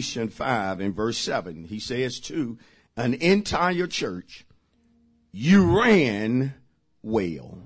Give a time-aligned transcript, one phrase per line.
[0.00, 2.56] Galatians 5 and verse 7, he says to
[2.96, 4.46] an entire church,
[5.30, 6.54] you ran
[7.02, 7.58] well.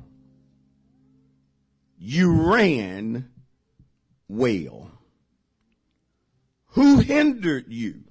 [1.96, 3.30] You ran
[4.26, 4.90] well.
[6.70, 8.02] Who hindered you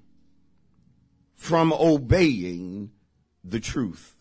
[1.35, 2.91] from obeying
[3.43, 4.15] the truth?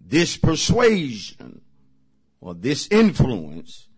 [0.00, 1.60] This persuasion
[2.40, 3.88] or this influence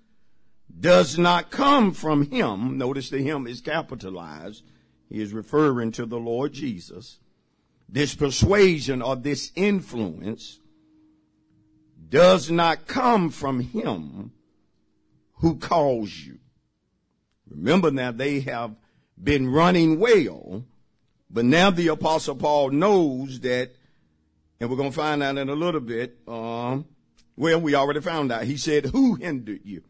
[0.79, 2.79] does not come from him.
[2.79, 4.63] Notice the him is capitalized.
[5.09, 7.19] He is referring to the Lord Jesus.
[7.89, 10.59] This persuasion or this influence
[12.09, 14.33] does not come from him
[15.35, 16.39] who calls you.
[17.49, 18.75] Remember now they have
[19.23, 20.65] been running well,
[21.31, 23.73] but now the apostle Paul knows that,
[24.59, 26.87] and we're going to find out in a little bit, um,
[27.37, 28.45] well, we already found out.
[28.45, 29.83] He said, who hindered you?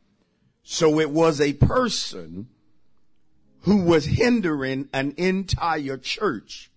[0.68, 2.48] So it was a person
[3.60, 6.72] who was hindering an entire church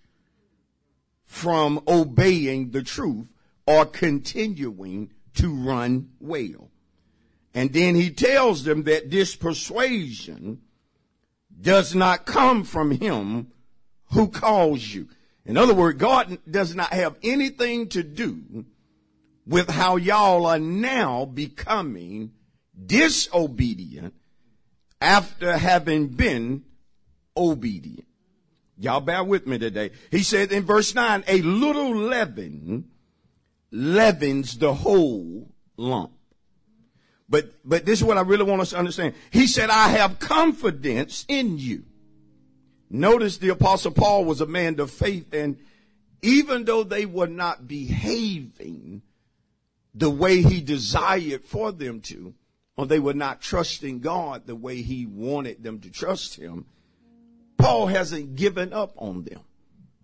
[1.23, 3.25] from obeying the truth
[3.65, 6.69] or continuing to run well.
[7.55, 10.61] And then he tells them that this persuasion
[11.59, 13.47] does not come from him
[14.11, 15.09] who calls you.
[15.45, 18.65] In other words, God does not have anything to do
[19.47, 22.33] with how y'all are now becoming
[22.85, 24.13] disobedient
[25.01, 26.63] after having been
[27.35, 28.05] obedient.
[28.77, 29.91] Y'all bear with me today.
[30.09, 32.89] He said in verse 9, a little leaven
[33.71, 36.11] leavens the whole lump.
[37.27, 39.13] But, but this is what I really want us to understand.
[39.31, 41.83] He said, I have confidence in you.
[42.89, 45.57] Notice the apostle Paul was a man of faith and
[46.21, 49.01] even though they were not behaving
[49.93, 52.33] the way he desired for them to,
[52.79, 56.65] or they were not trusting God the way he wanted them to trust him,
[57.57, 59.41] Paul hasn't given up on them.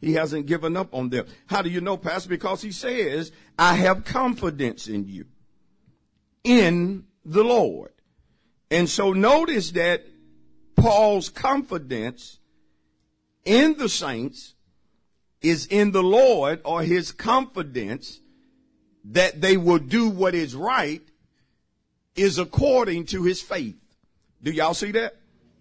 [0.02, 1.26] He hasn't given up on them.
[1.46, 2.28] How do you know, Pastor?
[2.28, 5.24] Because he says, I have confidence in you,
[6.44, 7.94] in the Lord.
[8.70, 10.06] And so notice that
[10.76, 12.40] Paul's confidence
[13.46, 14.54] in the saints
[15.42, 18.20] is in the Lord or his confidence
[19.06, 21.02] that they will do what is right
[22.16, 23.76] is according to his faith.
[24.42, 25.16] Do y'all see that?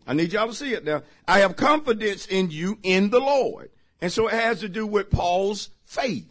[0.06, 1.02] I need y'all to see it now.
[1.26, 3.70] I have confidence in you in the Lord.
[4.00, 6.28] And so it has to do with Paul's faith.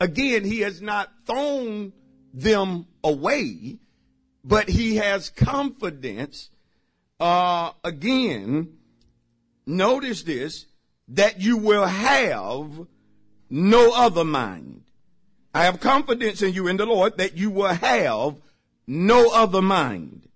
[0.00, 1.92] Again, he has not thrown
[2.32, 3.78] them away,
[4.44, 6.50] but he has confidence.
[7.18, 8.78] Uh, again,
[9.66, 10.66] notice this,
[11.08, 12.86] that you will have
[13.50, 14.84] no other mind.
[15.52, 18.36] I have confidence in you in the Lord that you will have
[18.88, 20.28] no other mind.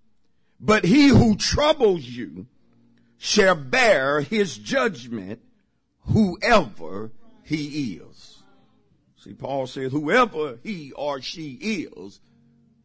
[0.60, 2.46] But he who troubles you
[3.18, 5.40] shall bear his judgment
[6.02, 7.10] whoever
[7.42, 8.42] he is.
[9.16, 12.20] See, Paul says, whoever he or she is,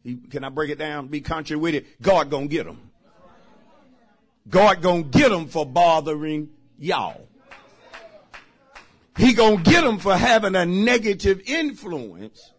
[0.02, 1.08] he, can I break it down?
[1.08, 2.00] Be contrary with it.
[2.00, 2.80] God gonna get him.
[4.48, 6.48] God gonna get him for bothering
[6.78, 7.28] y'all.
[9.16, 12.52] He gonna get him for having a negative influence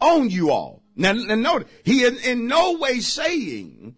[0.00, 0.79] on you all.
[1.00, 3.96] Now, now notice, he is in no way saying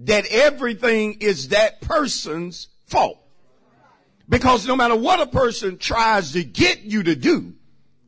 [0.00, 3.18] that everything is that person's fault.
[4.28, 7.54] Because no matter what a person tries to get you to do,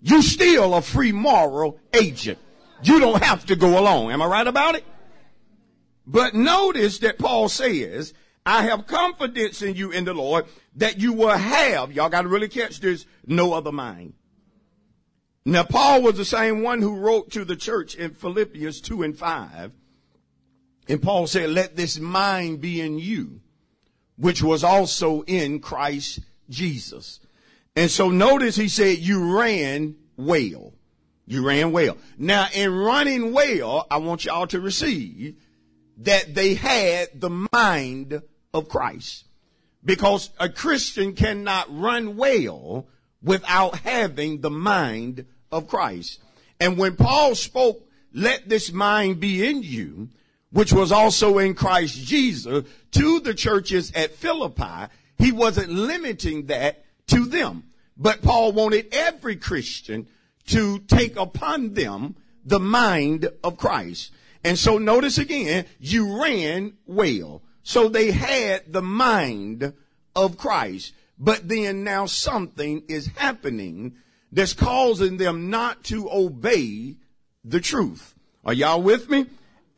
[0.02, 2.38] you still a free moral agent.
[2.82, 4.12] You don't have to go along.
[4.12, 4.84] Am I right about it?
[6.06, 8.12] But notice that Paul says,
[8.44, 10.44] I have confidence in you in the Lord
[10.76, 14.12] that you will have, y'all got to really catch this, no other mind.
[15.48, 19.16] Now, Paul was the same one who wrote to the church in Philippians 2 and
[19.16, 19.70] 5.
[20.88, 23.40] And Paul said, let this mind be in you,
[24.16, 26.18] which was also in Christ
[26.50, 27.20] Jesus.
[27.76, 30.72] And so notice he said, you ran well.
[31.26, 31.96] You ran well.
[32.18, 35.36] Now, in running well, I want y'all to receive
[35.98, 38.20] that they had the mind
[38.52, 39.28] of Christ.
[39.84, 42.88] Because a Christian cannot run well
[43.22, 45.24] without having the mind
[45.56, 46.20] of Christ.
[46.60, 47.86] And when Paul spoke
[48.16, 50.08] let this mind be in you,
[50.50, 54.90] which was also in Christ Jesus to the churches at Philippi.
[55.18, 57.64] He wasn't limiting that to them,
[57.96, 60.06] but Paul wanted every Christian
[60.46, 64.12] to take upon them the mind of Christ.
[64.44, 67.42] And so notice again, you ran well.
[67.64, 69.74] So they had the mind
[70.14, 70.94] of Christ.
[71.18, 73.96] But then now something is happening
[74.36, 76.94] that's causing them not to obey
[77.42, 78.14] the truth.
[78.44, 79.24] Are y'all with me?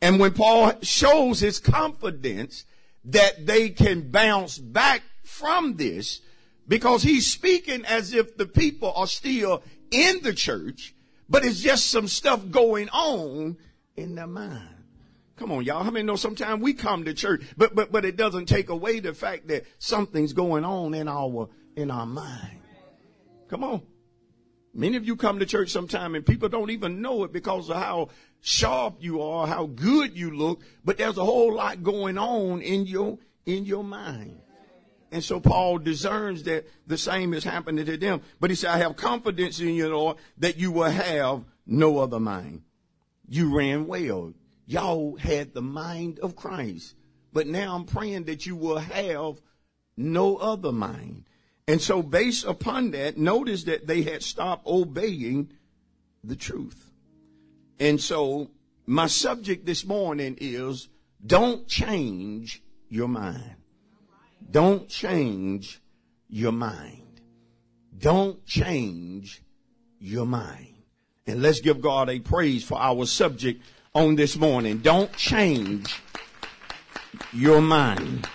[0.01, 2.65] And when Paul shows his confidence
[3.05, 6.19] that they can bounce back from this,
[6.67, 10.93] because he's speaking as if the people are still in the church,
[11.29, 13.55] but it's just some stuff going on
[13.95, 14.75] in their mind.
[15.37, 15.85] Come on, y'all.
[15.85, 18.99] How many know sometimes we come to church, but, but, but it doesn't take away
[18.99, 21.47] the fact that something's going on in our,
[21.77, 22.59] in our mind.
[23.47, 23.83] Come on.
[24.79, 27.75] Many of you come to church sometime and people don't even know it because of
[27.75, 28.07] how
[28.39, 32.85] sharp you are, how good you look, but there's a whole lot going on in
[32.85, 34.39] your, in your mind.
[35.11, 38.21] And so Paul discerns that the same is happening to them.
[38.39, 42.21] But he said, I have confidence in you, Lord, that you will have no other
[42.21, 42.61] mind.
[43.27, 44.33] You ran well.
[44.65, 46.95] Y'all had the mind of Christ.
[47.33, 49.41] But now I'm praying that you will have
[49.97, 51.25] no other mind.
[51.69, 55.51] And so based upon that, notice that they had stopped obeying
[56.23, 56.89] the truth.
[57.79, 58.49] And so
[58.87, 60.89] my subject this morning is
[61.23, 63.53] don't change your mind.
[64.49, 65.79] Don't change
[66.27, 67.21] your mind.
[67.95, 69.43] Don't change
[69.99, 70.73] your mind.
[71.27, 73.61] And let's give God a praise for our subject
[73.93, 74.79] on this morning.
[74.79, 76.01] Don't change
[77.31, 78.27] your mind.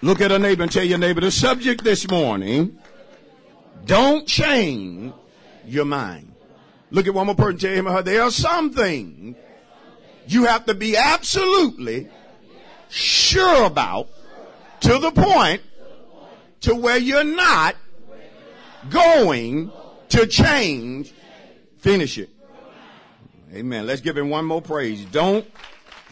[0.00, 2.78] Look at a neighbor and tell your neighbor the subject this morning.
[3.84, 5.12] Don't change
[5.66, 6.34] your mind.
[6.90, 9.36] Look at one more person tell him or her there are some things
[10.26, 12.08] you have to be absolutely
[12.88, 14.08] sure about
[14.80, 15.62] to the point
[16.60, 17.76] to where you're not
[18.90, 19.72] going
[20.10, 21.12] to change.
[21.78, 22.30] Finish it.
[23.52, 23.86] Amen.
[23.86, 25.04] Let's give him one more praise.
[25.06, 25.46] Don't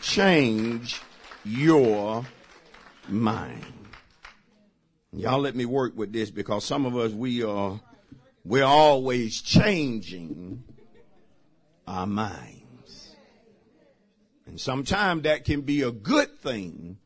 [0.00, 1.00] change
[1.44, 2.25] your
[3.09, 3.75] mind.
[5.16, 7.80] Y'all let me work with this because some of us, we are,
[8.44, 10.62] we're always changing
[11.86, 13.16] our minds.
[14.46, 16.98] And sometimes that can be a good thing,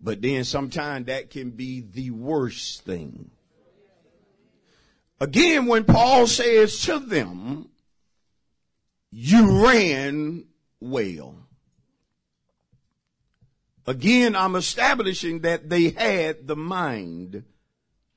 [0.00, 3.30] but then sometimes that can be the worst thing.
[5.20, 7.68] Again, when Paul says to them,
[9.10, 10.46] you ran
[10.80, 11.41] well.
[13.86, 17.44] Again, I'm establishing that they had the mind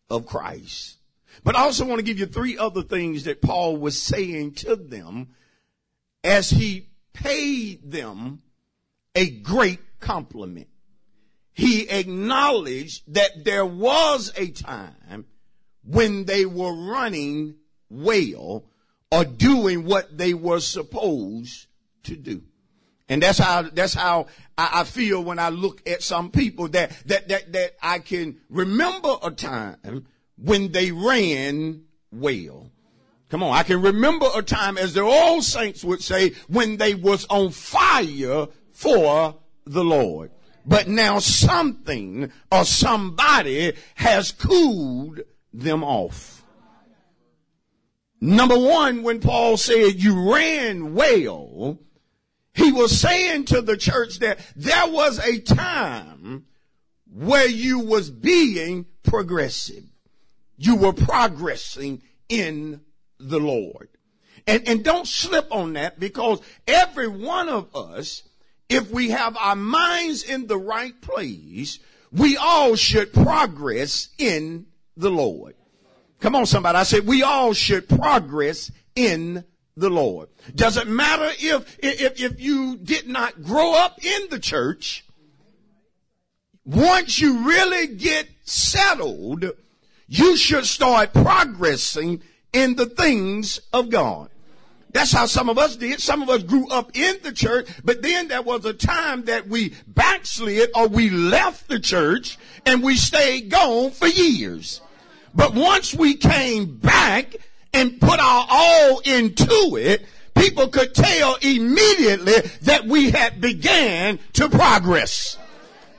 [0.10, 0.98] of Christ.
[1.44, 4.76] But I also want to give you three other things that Paul was saying to
[4.76, 5.30] them
[6.24, 8.42] as he paid them
[9.16, 10.68] a great compliment.
[11.54, 15.26] He acknowledged that there was a time
[15.84, 17.56] when they were running
[17.90, 18.66] well
[19.12, 21.68] or doing what they were supposed
[22.04, 22.44] to do.
[23.08, 26.92] And that's how, that's how I, I, feel when I look at some people that,
[27.06, 30.08] that, that, that I can remember a time
[30.38, 32.72] when they ran well.
[33.30, 33.56] Come on.
[33.56, 37.52] I can remember a time as the old saints would say when they was on
[37.52, 39.36] fire for
[39.66, 40.32] the Lord.
[40.66, 45.22] But now something or somebody has cooled
[45.54, 46.44] them off.
[48.20, 51.78] Number one, when Paul said you ran well,
[52.56, 56.46] he was saying to the church that there was a time
[57.12, 59.84] where you was being progressive.
[60.58, 62.82] You were progressing in
[63.20, 63.90] the Lord.
[64.48, 68.24] And, and don't slip on that because every one of us,
[68.70, 71.80] if we have our minds in the right place,
[72.12, 75.56] we all should progress in the Lord.
[76.22, 76.78] Come on, somebody.
[76.78, 79.44] I said we all should progress in
[79.78, 80.30] the Lord.
[80.56, 85.06] Doesn't matter if, if, if you did not grow up in the church.
[86.64, 89.52] Once you really get settled,
[90.08, 92.22] you should start progressing
[92.54, 94.30] in the things of God.
[94.94, 96.00] That's how some of us did.
[96.00, 99.50] Some of us grew up in the church, but then there was a time that
[99.50, 104.80] we backslid or we left the church and we stayed gone for years.
[105.34, 107.36] But once we came back
[107.76, 114.50] and put our all into it, people could tell immediately that we had began to
[114.50, 115.38] progress.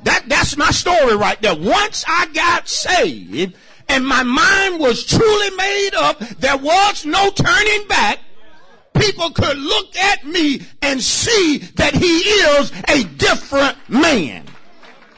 [0.05, 1.57] That, that's my story right there.
[1.57, 3.57] Once I got saved
[3.89, 8.21] and my mind was truly made up, there was no turning back.
[8.99, 14.45] people could look at me and see that he is a different man.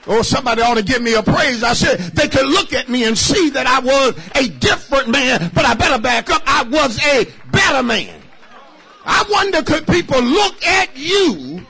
[0.08, 1.62] Oh, somebody ought to give me a praise.
[1.62, 5.50] I said they could look at me and see that I was a different man,
[5.54, 6.42] but I better back up.
[6.46, 8.22] I was a better man.
[9.04, 11.66] I wonder could people look at you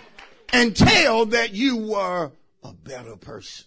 [0.53, 2.31] and tell that you were
[2.63, 3.67] a better person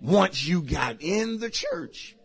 [0.00, 2.16] once you got in the church.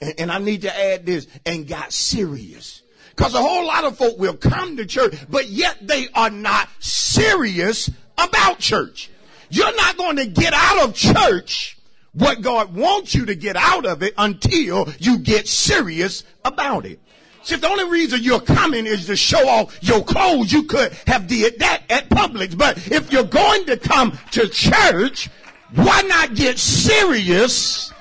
[0.00, 2.82] And, and I need to add this and got serious.
[3.10, 6.68] Because a whole lot of folk will come to church, but yet they are not
[6.78, 9.10] serious about church.
[9.50, 11.76] You're not going to get out of church
[12.12, 17.00] what God wants you to get out of it until you get serious about it.
[17.42, 20.92] See, if the only reason you're coming is to show off your clothes, you could
[21.06, 22.56] have did that at Publix.
[22.56, 25.30] But if you're going to come to church,
[25.74, 27.92] why not get serious?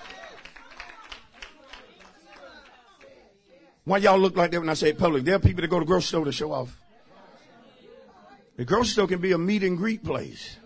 [3.85, 5.23] Why y'all look like that when I say Publix?
[5.23, 6.77] There are people that go to grocery store to show off.
[8.57, 10.58] The grocery store can be a meet and greet place.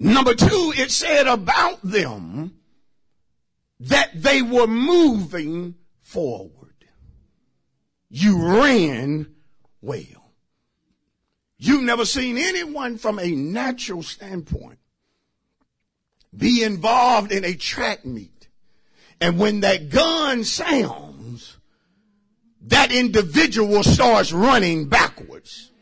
[0.00, 2.54] Number two, it said about them
[3.80, 6.52] that they were moving forward.
[8.08, 9.34] You ran
[9.82, 10.32] well.
[11.58, 14.78] You've never seen anyone from a natural standpoint
[16.36, 18.48] be involved in a track meet.
[19.20, 21.56] And when that gun sounds,
[22.62, 25.72] that individual starts running backwards.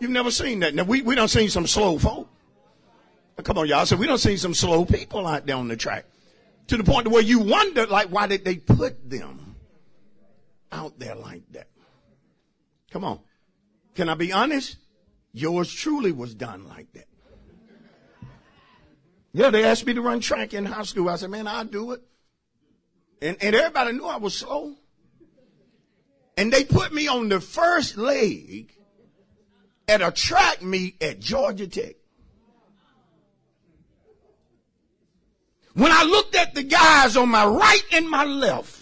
[0.00, 0.74] You've never seen that.
[0.74, 2.30] Now we, we don't seen some slow folk.
[3.42, 3.86] Come on, y'all.
[3.86, 6.06] So we don't see some slow people out there on the track.
[6.68, 9.56] To the point where you wonder, like, why did they put them
[10.70, 11.68] out there like that?
[12.90, 13.20] Come on.
[13.94, 14.76] Can I be honest?
[15.32, 17.06] Yours truly was done like that.
[19.32, 21.08] Yeah, they asked me to run track in high school.
[21.08, 22.02] I said, man, I'll do it.
[23.22, 24.74] And, and everybody knew I was slow.
[26.36, 28.72] And they put me on the first leg
[29.86, 31.96] at a track meet at Georgia Tech.
[35.78, 38.80] When I looked at the guys on my right and my left,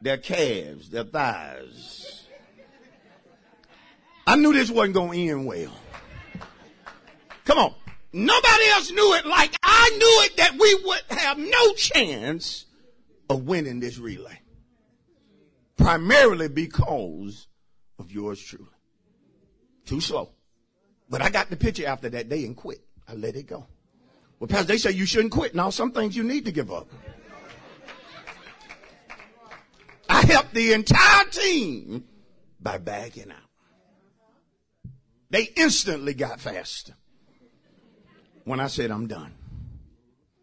[0.00, 2.28] their calves, their thighs,
[4.28, 5.72] I knew this wasn't going to end well.
[7.46, 7.74] Come on.
[8.12, 12.66] Nobody else knew it like I knew it that we would have no chance
[13.28, 14.40] of winning this relay.
[15.76, 17.48] Primarily because
[17.98, 18.66] of yours truly.
[19.84, 20.30] Too slow.
[21.10, 22.82] But I got the picture after that day and quit.
[23.08, 23.66] I let it go.
[24.38, 25.54] Well, Pastor, they say you shouldn't quit.
[25.54, 26.88] Now, some things you need to give up.
[30.08, 32.04] I helped the entire team
[32.60, 33.38] by backing out.
[35.30, 36.94] They instantly got faster
[38.44, 39.34] when I said I'm done.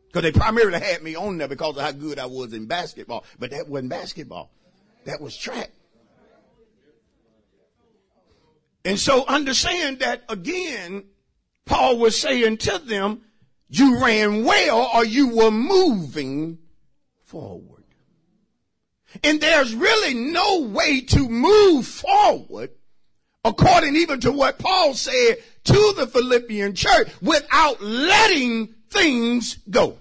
[0.08, 3.24] Because they primarily had me on there because of how good I was in basketball.
[3.40, 4.52] But that wasn't basketball.
[5.06, 5.72] That was track.
[8.86, 11.06] And so understand that again,
[11.66, 13.22] Paul was saying to them,
[13.74, 16.60] you ran well or you were moving
[17.24, 17.84] forward.
[19.24, 22.70] And there's really no way to move forward
[23.44, 29.98] according even to what Paul said to the Philippian church without letting things go.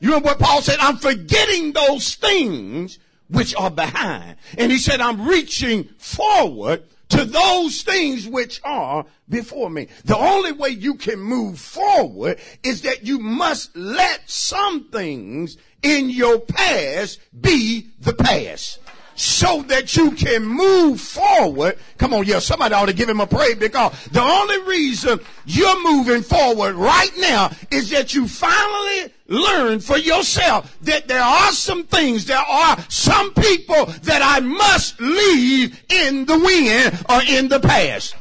[0.00, 0.78] You remember what Paul said?
[0.78, 4.36] I'm forgetting those things which are behind.
[4.58, 9.88] And he said, I'm reaching forward to those things which are before me.
[10.04, 16.10] The only way you can move forward is that you must let some things in
[16.10, 18.78] your past be the past
[19.14, 21.78] so that you can move forward.
[21.98, 25.82] Come on, yeah, somebody ought to give him a praise because the only reason you're
[25.82, 31.84] moving forward right now is that you finally learned for yourself that there are some
[31.84, 37.60] things, there are some people that I must leave in the wind or in the
[37.60, 38.14] past.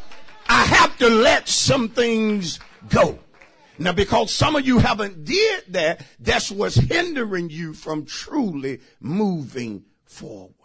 [0.47, 3.19] I have to let some things go.
[3.79, 9.85] Now, because some of you haven't did that, that's what's hindering you from truly moving
[10.05, 10.60] forward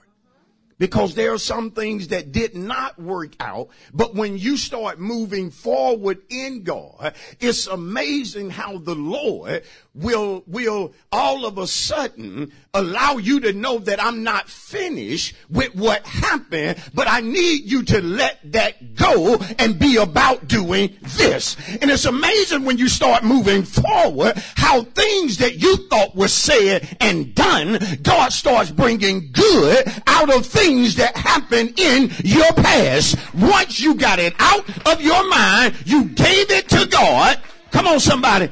[0.78, 3.68] because there are some things that did not work out.
[3.94, 9.64] But when you start moving forward in God, it's amazing how the Lord
[9.94, 15.74] will, will all of a sudden allow you to know that I'm not finished with
[15.74, 21.56] what happened, but I need you to let that go and be about doing this.
[21.80, 26.96] And it's amazing when you start moving forward how things that you thought were said
[27.00, 33.16] and done, God starts bringing good out of things that happened in your past.
[33.34, 37.40] Once you got it out of your mind, you gave it to God.
[37.70, 38.50] Come on, somebody.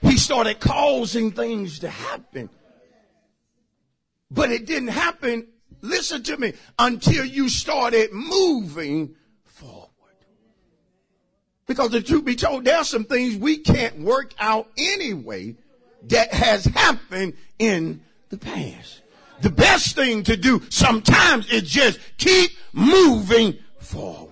[0.00, 2.48] He started causing things to happen.
[4.30, 5.46] But it didn't happen,
[5.82, 9.14] listen to me, until you started moving
[9.44, 9.90] forward.
[11.66, 15.56] Because the truth be told, there are some things we can't work out anyway
[16.04, 18.00] that has happened in
[18.30, 19.01] the past.
[19.42, 24.30] The best thing to do sometimes is just keep moving forward.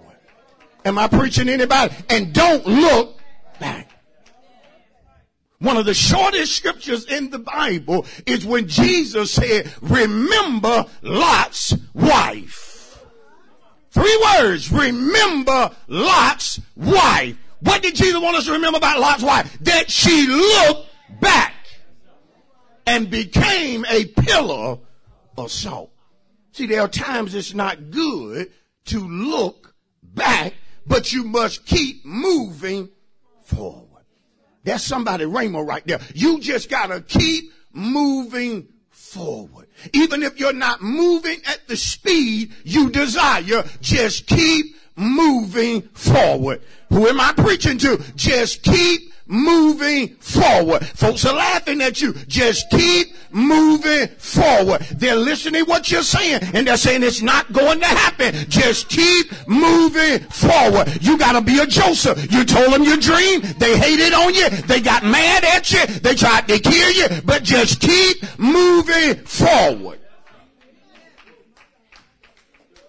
[0.84, 1.94] Am I preaching anybody?
[2.08, 3.18] And don't look
[3.58, 3.90] back.
[5.58, 13.04] One of the shortest scriptures in the Bible is when Jesus said, remember Lot's wife.
[13.90, 17.36] Three words, remember Lot's wife.
[17.58, 19.58] What did Jesus want us to remember about Lot's wife?
[19.62, 20.88] That she looked
[21.20, 21.54] back
[22.86, 24.78] and became a pillar
[25.36, 25.92] of salt.
[26.52, 28.50] See, there are times it's not good
[28.86, 30.54] to look back,
[30.86, 32.90] but you must keep moving
[33.42, 34.04] forward.
[34.64, 36.00] That's somebody Rhema right there.
[36.14, 39.68] You just gotta keep moving forward.
[39.92, 46.62] Even if you're not moving at the speed you desire, just keep moving forward.
[46.90, 48.02] Who am I preaching to?
[48.16, 50.84] Just keep moving forward.
[50.84, 52.12] Folks are laughing at you.
[52.26, 54.82] Just keep moving forward.
[54.96, 58.34] They're listening what you're saying and they're saying it's not going to happen.
[58.48, 60.98] Just keep moving forward.
[61.00, 62.32] You gotta be a Joseph.
[62.32, 63.40] You told them your dream.
[63.58, 64.50] They hated on you.
[64.50, 65.86] They got mad at you.
[65.86, 70.00] They tried to kill you, but just keep moving forward.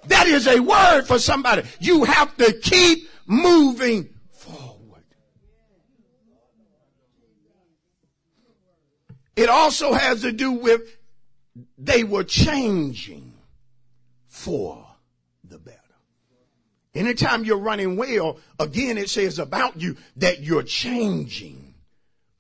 [0.08, 1.64] That is a word for somebody.
[1.80, 4.10] You have to keep moving
[9.36, 10.82] It also has to do with
[11.78, 13.34] they were changing
[14.28, 14.86] for
[15.44, 15.78] the better.
[16.94, 21.74] Anytime you're running well, again, it says about you that you're changing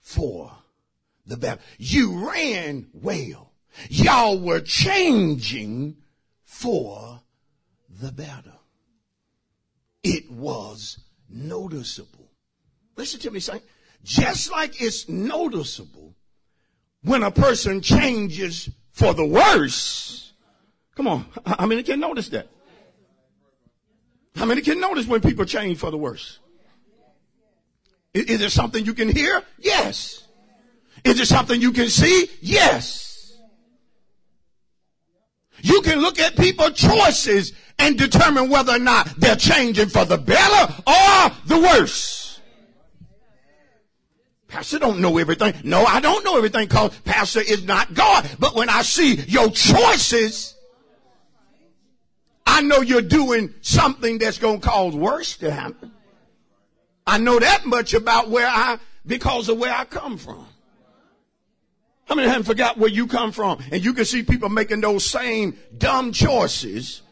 [0.01, 0.51] for
[1.25, 1.61] the better.
[1.77, 3.51] You ran well.
[3.89, 5.97] Y'all were changing
[6.43, 7.21] for
[7.89, 8.53] the better.
[10.03, 12.29] It was noticeable.
[12.97, 13.61] Listen to me, say,
[14.03, 16.00] just like it's noticeable
[17.03, 20.33] when a person changes for the worse.
[20.95, 21.25] Come on.
[21.45, 22.47] How many can notice that?
[24.35, 26.39] How many can notice when people change for the worse?
[28.13, 29.41] Is, there something you can hear?
[29.57, 30.27] Yes.
[31.03, 32.29] Is there something you can see?
[32.41, 33.37] Yes.
[35.61, 40.17] You can look at people's choices and determine whether or not they're changing for the
[40.17, 42.20] better or the worse.
[44.51, 45.53] Pastor don't know everything.
[45.63, 48.29] No, I don't know everything because Pastor is not God.
[48.37, 50.55] But when I see your choices,
[52.45, 55.93] I know you're doing something that's going to cause worse to happen.
[57.07, 60.45] I know that much about where I, because of where I come from.
[62.05, 63.63] How many haven't forgot where you come from?
[63.71, 67.03] And you can see people making those same dumb choices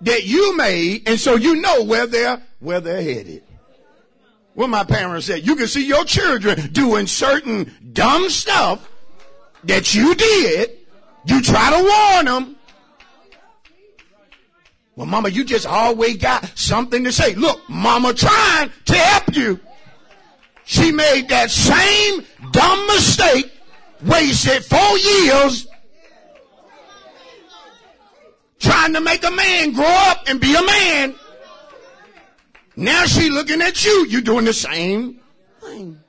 [0.00, 3.42] that you made, and so you know where they're, where they're headed.
[4.54, 8.88] What my parents said, you can see your children doing certain dumb stuff
[9.64, 10.70] that you did.
[11.24, 12.56] You try to warn them.
[14.94, 17.34] Well, mama, you just always got something to say.
[17.34, 19.58] Look, mama trying to help you.
[20.64, 23.52] She made that same dumb mistake,
[24.02, 25.66] wasted four years
[28.62, 31.14] trying to make a man grow up and be a man.
[32.76, 34.06] Now she looking at you.
[34.08, 35.20] You're doing the same
[35.60, 36.00] thing.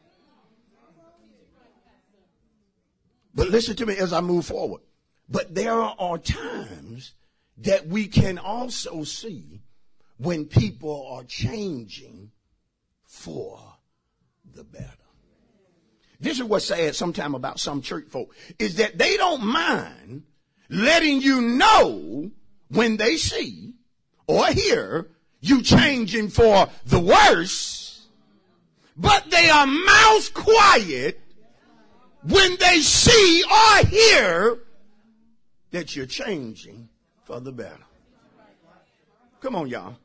[3.35, 4.81] But listen to me as I move forward.
[5.27, 7.13] But there are times
[7.57, 9.61] that we can also see
[10.17, 12.31] when people are changing
[13.05, 13.59] for
[14.53, 14.87] the better.
[16.19, 20.23] This is what's sad sometimes about some church folk is that they don't mind
[20.69, 22.31] letting you know
[22.69, 23.73] when they see
[24.27, 25.09] or hear
[25.43, 28.07] you changing for the worse,
[28.95, 31.19] but they are mouth quiet
[32.23, 34.59] when they see or hear
[35.71, 36.87] that you're changing
[37.25, 37.83] for the better.
[39.41, 39.97] Come on, y'all.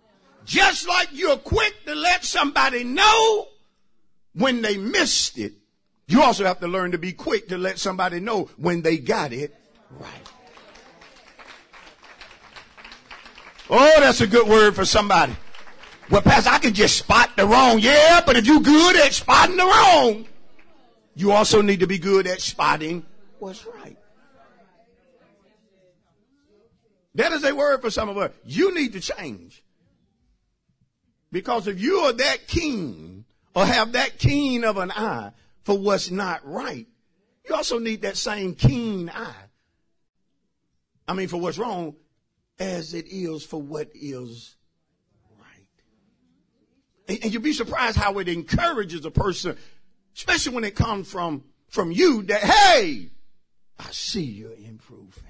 [0.44, 3.46] Just like you're quick to let somebody know
[4.34, 5.52] when they missed it,
[6.08, 9.32] you also have to learn to be quick to let somebody know when they got
[9.32, 9.54] it
[9.90, 10.28] right.
[13.70, 15.36] Oh, that's a good word for somebody.
[16.10, 17.78] Well, Pastor, I can just spot the wrong.
[17.78, 20.26] Yeah, but if you're good at spotting the wrong,
[21.14, 23.04] you also need to be good at spotting
[23.38, 23.96] what's right.
[27.14, 28.30] That is a word for some of us.
[28.44, 29.62] You need to change.
[31.30, 35.32] Because if you are that keen or have that keen of an eye
[35.64, 36.86] for what's not right,
[37.46, 39.48] you also need that same keen eye
[41.08, 41.96] I mean, for what's wrong,
[42.58, 44.56] as it is for what is
[45.38, 45.66] right.
[47.08, 49.56] And, and you'd be surprised how it encourages a person,
[50.16, 53.10] especially when it comes from, from you that, hey,
[53.78, 55.24] I see you're improving.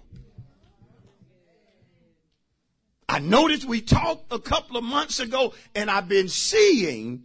[3.09, 7.25] I noticed we talked a couple of months ago and I've been seeing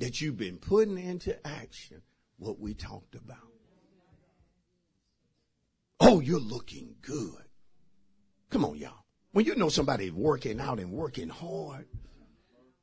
[0.00, 2.02] that you've been putting into action
[2.36, 3.36] what we talked about.
[6.00, 7.44] Oh, you're looking good.
[8.50, 9.03] Come on, y'all.
[9.34, 11.86] When you know somebody working out and working hard,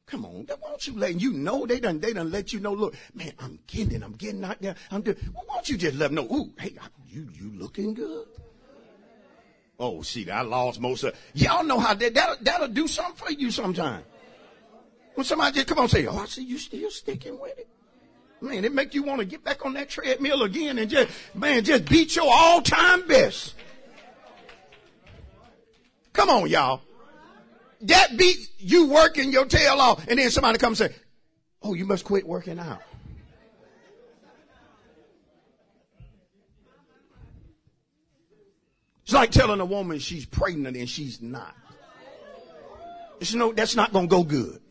[0.06, 1.66] come on, why don't you let you know?
[1.66, 4.76] They done, they done let you know, look, man, I'm getting, I'm getting out there.
[4.92, 6.76] I'm doing, why don't you just let them know, ooh, hey,
[7.08, 8.28] you, you looking good?
[9.80, 13.32] Oh, see, I lost most of, y'all know how that, that'll, that'll do something for
[13.32, 14.04] you sometime.
[15.16, 17.70] When somebody just come on say, oh, I see you still sticking with it.
[18.42, 21.64] Man, it make you want to get back on that treadmill again and just, man,
[21.64, 23.56] just beat your all-time best.
[26.13, 26.82] Come on, y'all.
[27.82, 31.00] That beat you working your tail off and then somebody comes and say,
[31.63, 32.82] oh, you must quit working out.
[39.04, 41.56] It's like telling a woman she's pregnant and she's not.
[43.19, 44.62] It's no, that's not going to go good.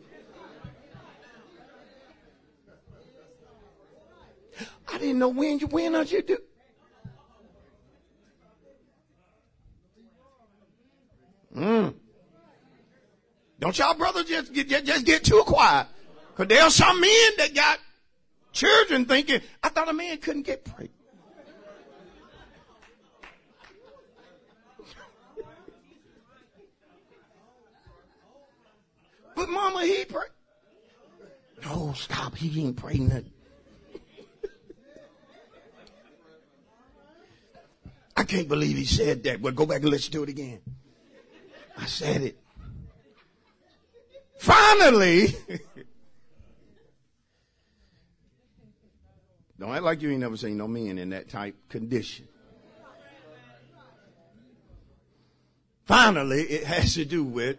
[4.92, 6.38] I didn't know when you when did you do.
[11.56, 11.94] Mm.
[13.58, 15.86] Don't y'all brothers just get just, just get too quiet.
[16.36, 17.78] Cause there are some men that got
[18.52, 20.92] children thinking, I thought a man couldn't get pregnant.
[29.36, 30.32] but mama, he pregnant.
[31.64, 32.34] No, stop.
[32.36, 33.30] He ain't pregnant.
[38.16, 39.42] I can't believe he said that.
[39.42, 40.60] Well, go back and listen to it again.
[41.80, 42.36] I said it.
[44.38, 45.28] Finally,
[49.58, 52.28] don't act like you ain't never seen no men in that type condition.
[55.84, 57.56] Finally, it has to do with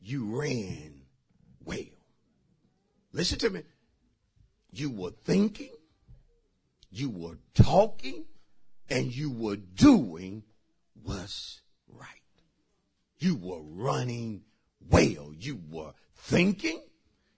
[0.00, 1.02] you ran
[1.64, 1.78] well.
[3.12, 3.62] Listen to me.
[4.72, 5.70] You were thinking,
[6.90, 8.24] you were talking,
[8.88, 10.42] and you were doing
[11.02, 12.25] what's right.
[13.18, 14.42] You were running
[14.90, 15.32] well.
[15.38, 16.80] You were thinking,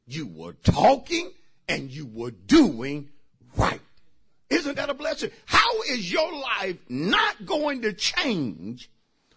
[0.06, 1.32] you were talking,
[1.68, 3.10] and you were doing
[3.56, 3.80] right.
[4.50, 5.30] Isn't that a blessing?
[5.44, 8.90] How is your life not going to change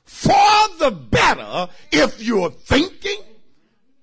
[0.06, 0.34] for
[0.80, 3.22] the better if you're thinking,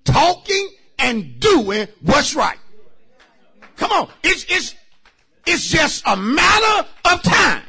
[0.03, 2.59] talking, and doing what's right?
[3.75, 4.09] Come on.
[4.23, 4.75] It's, it's,
[5.45, 7.63] it's just a matter of time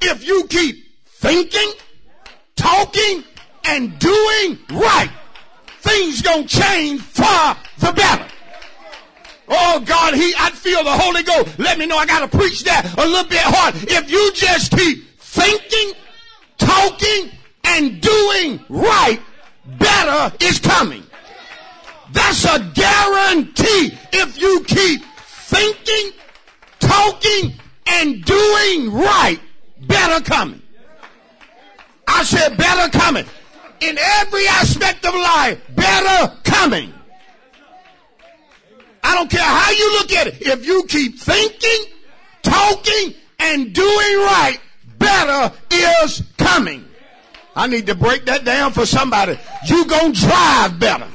[0.00, 1.72] if you keep thinking,
[2.56, 3.24] talking,
[3.64, 5.10] and doing right,
[5.80, 8.26] things gonna change for the better.
[9.48, 11.58] Oh God, he, I feel the Holy Ghost.
[11.58, 13.74] Let me know I gotta preach that a little bit hard.
[13.76, 15.92] If you just keep thinking,
[16.56, 17.30] talking,
[17.64, 19.20] and doing right,
[19.78, 21.02] better is coming.
[22.12, 23.98] That's a guarantee.
[24.12, 26.12] If you keep thinking,
[26.78, 27.54] talking,
[27.86, 29.38] and doing right,
[29.80, 30.62] better coming.
[32.06, 33.26] I said better coming.
[33.80, 36.92] In every aspect of life, better coming.
[39.02, 40.42] I don't care how you look at it.
[40.42, 41.86] If you keep thinking,
[42.42, 44.58] talking, and doing right,
[44.98, 46.84] better is coming.
[47.56, 49.38] I need to break that down for somebody.
[49.66, 51.08] You gonna drive better.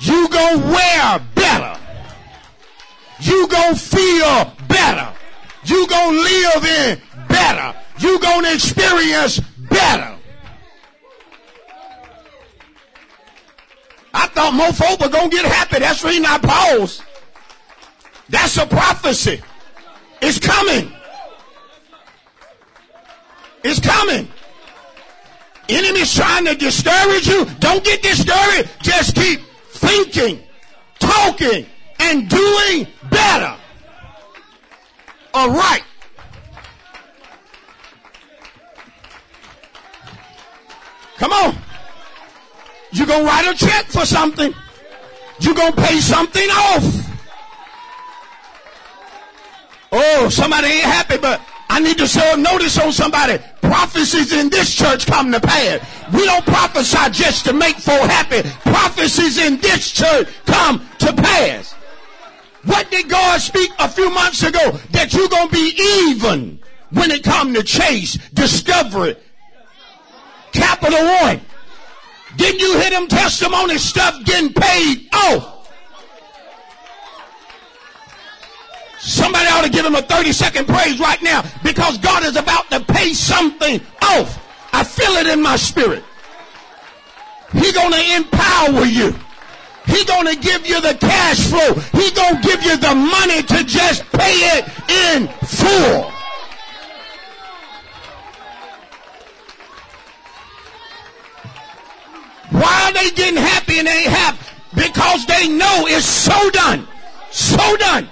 [0.00, 1.80] You gonna wear better.
[3.20, 5.12] You gonna feel better.
[5.64, 7.78] You gonna live in better.
[7.98, 10.15] You gonna experience better.
[14.16, 15.78] I thought more folk were gonna get happy.
[15.78, 17.02] That's the reason I paused.
[18.30, 19.42] That's a prophecy.
[20.22, 20.90] It's coming.
[23.62, 24.28] It's coming.
[25.68, 27.44] Enemy's trying to discourage you.
[27.58, 28.70] Don't get discouraged.
[28.82, 30.42] Just keep thinking,
[30.98, 31.66] talking,
[32.00, 33.54] and doing better
[35.34, 35.82] All right.
[41.18, 41.65] Come on.
[42.96, 44.54] You're going to write a check for something.
[45.40, 47.18] You're going to pay something off.
[49.92, 53.38] Oh, somebody ain't happy, but I need to serve notice on somebody.
[53.60, 55.86] Prophecies in this church come to pass.
[56.14, 58.48] We don't prophesy just to make folk happy.
[58.60, 61.74] Prophecies in this church come to pass.
[62.64, 64.70] What did God speak a few months ago?
[64.92, 65.74] That you're going to be
[66.08, 66.60] even
[66.92, 69.16] when it come to chase, discovery,
[70.52, 71.42] Capital One.
[72.36, 75.54] Didn't you hear them testimony stuff getting paid off?
[78.98, 82.68] Somebody ought to give him a 30 second praise right now because God is about
[82.70, 84.42] to pay something off.
[84.72, 86.04] I feel it in my spirit.
[87.52, 89.14] He gonna empower you.
[89.86, 91.74] He gonna give you the cash flow.
[91.98, 96.15] He gonna give you the money to just pay it in full.
[102.50, 104.38] Why are they getting happy and they ain't happy?
[104.74, 106.86] Because they know it's so done.
[107.30, 108.08] So done.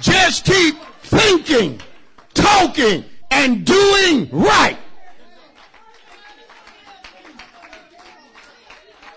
[0.00, 1.80] Just keep thinking,
[2.34, 4.78] talking, and doing right.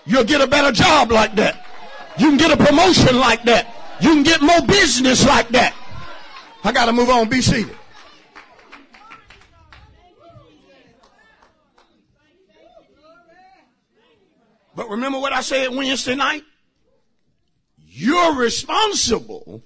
[0.04, 1.66] You'll get a better job like that.
[2.18, 3.74] You can get a promotion like that.
[4.00, 5.74] You can get more business like that.
[6.64, 7.28] I got to move on.
[7.28, 7.76] Be seated.
[14.74, 16.44] But remember what I said Wednesday night?
[17.76, 19.62] You're responsible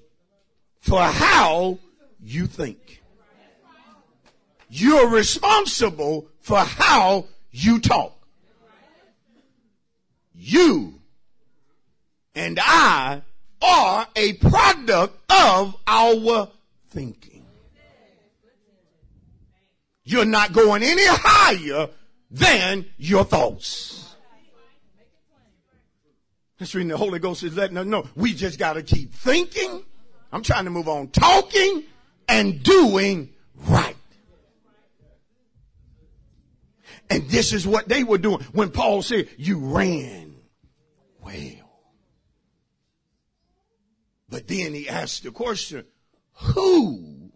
[0.80, 1.78] for how
[2.20, 3.02] you think.
[4.68, 8.12] You're responsible for how you talk.
[10.34, 11.00] You
[12.34, 13.22] and I
[13.62, 16.48] are a product of our
[16.90, 17.44] thinking.
[20.04, 21.88] You're not going any higher
[22.30, 24.15] than your thoughts.
[26.58, 29.84] That's reading the Holy Ghost is letting us know we just got to keep thinking.
[30.32, 31.84] I'm trying to move on, talking
[32.28, 33.30] and doing
[33.68, 33.96] right.
[37.08, 40.34] And this is what they were doing when Paul said, You ran
[41.22, 41.66] well.
[44.28, 45.84] But then he asked the question,
[46.54, 47.30] Who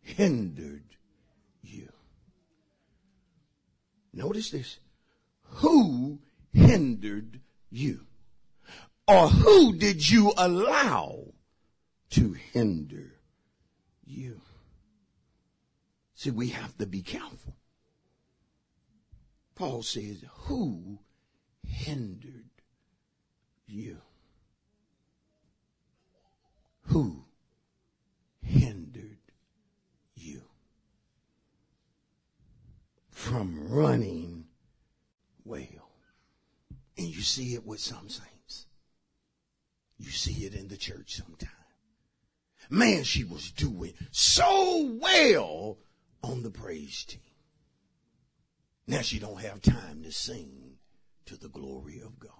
[0.00, 0.84] hindered
[1.62, 1.88] you?
[4.12, 4.78] Notice this.
[5.56, 6.20] Who
[6.52, 7.40] hindered
[7.72, 8.06] you?
[9.08, 11.32] Or who did you allow
[12.10, 13.14] to hinder
[14.04, 14.40] you?
[16.14, 17.56] See, we have to be careful.
[19.56, 20.98] Paul says, Who
[21.66, 22.50] hindered
[23.66, 23.98] you?
[26.88, 27.24] Who
[28.40, 29.18] hindered
[30.14, 30.42] you
[33.10, 34.44] from running
[35.44, 35.81] well?
[36.96, 38.66] And you see it with some saints.
[39.98, 41.52] You see it in the church sometimes.
[42.68, 45.78] Man, she was doing so well
[46.22, 47.20] on the praise team.
[48.86, 50.78] Now she don't have time to sing
[51.26, 52.30] to the glory of God.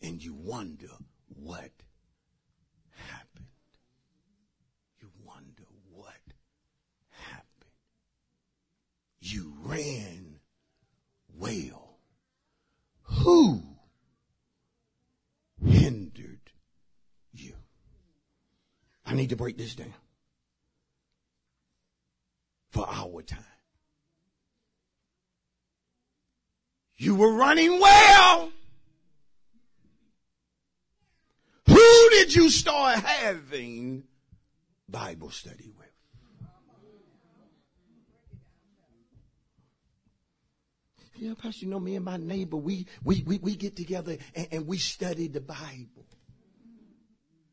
[0.00, 0.90] And you wonder
[1.28, 1.70] what
[3.08, 3.46] happened.
[5.00, 6.20] You wonder what
[7.10, 7.70] happened.
[9.20, 10.40] You ran
[11.36, 11.91] well.
[13.20, 13.62] Who
[15.64, 16.40] hindered
[17.32, 17.54] you?
[19.06, 19.94] I need to break this down
[22.70, 23.44] for our time.
[26.96, 28.52] You were running well.
[31.66, 34.04] Who did you start having
[34.88, 35.81] Bible study with?
[41.22, 44.48] Yeah, Pastor, you know, me and my neighbor, we, we, we, we get together and,
[44.50, 46.04] and we study the Bible.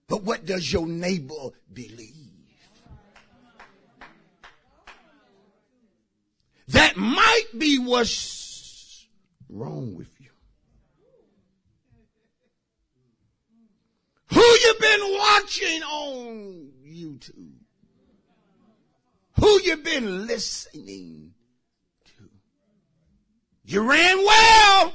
[0.07, 1.35] But what does your neighbor
[1.71, 2.15] believe?
[6.69, 9.05] That might be what's
[9.47, 10.31] wrong with you.
[14.33, 17.53] Who you been watching on YouTube?
[19.39, 21.35] Who you been listening?
[23.69, 24.93] You ran well.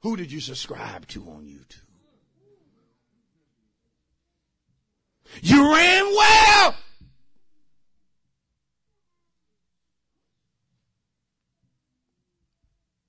[0.00, 1.76] Who did you subscribe to on YouTube?
[5.42, 6.74] You ran well.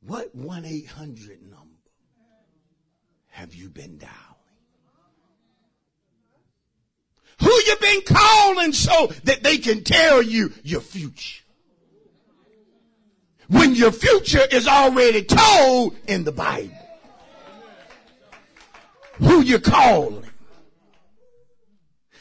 [0.02, 1.66] What 1 800 number
[3.30, 4.14] have you been dialing?
[7.40, 11.42] Who you been calling so that they can tell you your future?
[13.48, 16.74] When your future is already told in the Bible.
[19.20, 20.26] Who you calling?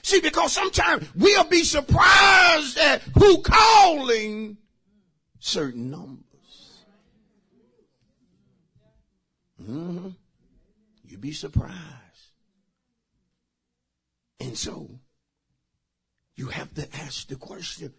[0.02, 4.56] See, because sometimes we'll be surprised at who calling
[5.40, 6.84] certain numbers.
[9.60, 10.10] Mm-hmm.
[11.04, 11.74] You'd be surprised.
[14.38, 14.90] And so,
[16.36, 17.92] you have to ask the question,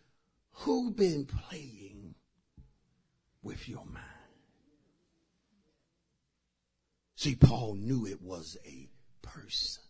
[0.51, 1.96] Who been playing
[3.43, 4.03] with your mind?
[7.15, 8.89] See, Paul knew it was a
[9.21, 9.83] person.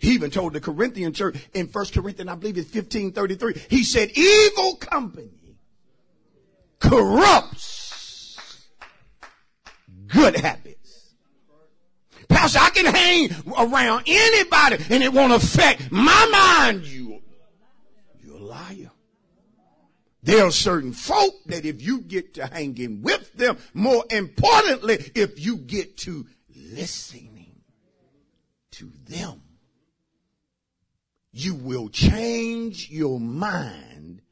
[0.00, 4.10] He even told the Corinthian church in 1 Corinthians, I believe it's 1533, he said,
[4.16, 5.58] evil company
[6.80, 8.68] corrupts
[10.08, 11.14] good habits.
[12.28, 16.84] Pastor, I can hang around anybody and it won't affect my mind.
[16.86, 17.20] You,
[18.22, 18.90] you're a liar.
[20.24, 25.44] There are certain folk that if you get to hanging with them, more importantly, if
[25.44, 27.60] you get to listening
[28.72, 29.42] to them,
[31.30, 34.22] you will change your mind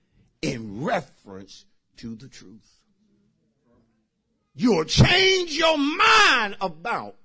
[0.40, 1.66] in reference
[1.98, 2.80] to the truth.
[4.54, 7.16] You'll change your mind about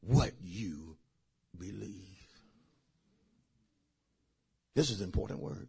[0.00, 0.96] what you
[1.58, 2.03] believe.
[4.74, 5.68] This is an important word.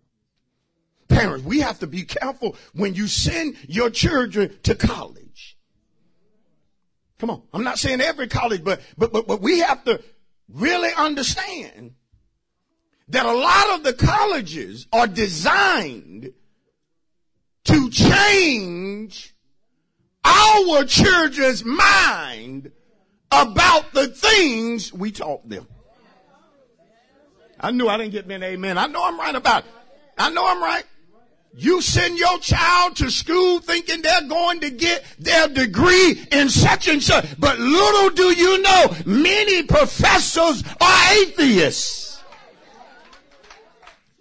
[1.07, 5.57] Parents, we have to be careful when you send your children to college.
[7.19, 7.43] Come on.
[7.53, 10.01] I'm not saying every college, but, but, but, but we have to
[10.49, 11.93] really understand
[13.09, 16.33] that a lot of the colleges are designed
[17.65, 19.35] to change
[20.23, 22.71] our children's mind
[23.31, 25.67] about the things we taught them.
[27.59, 28.77] I knew I didn't get many amen.
[28.77, 29.71] I know I'm right about it.
[30.17, 30.83] I know I'm right.
[31.57, 36.89] You send your child to school thinking they're going to get their degree in such
[36.89, 37.39] and such.
[37.39, 42.21] But little do you know, many professors are atheists.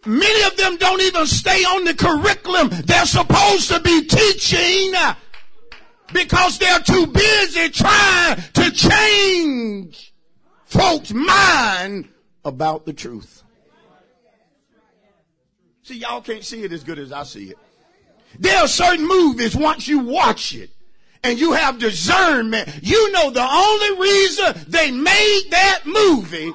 [0.07, 4.93] Many of them don't even stay on the curriculum they're supposed to be teaching
[6.13, 10.15] because they're too busy trying to change
[10.67, 12.09] folks' mind
[12.45, 13.43] about the truth.
[15.83, 17.59] See, y'all can't see it as good as I see it.
[18.39, 20.71] There are certain movies, once you watch it
[21.23, 26.53] and you have discernment, you know the only reason they made that movie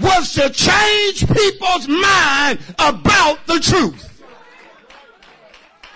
[0.00, 4.22] was to change people's mind about the truth.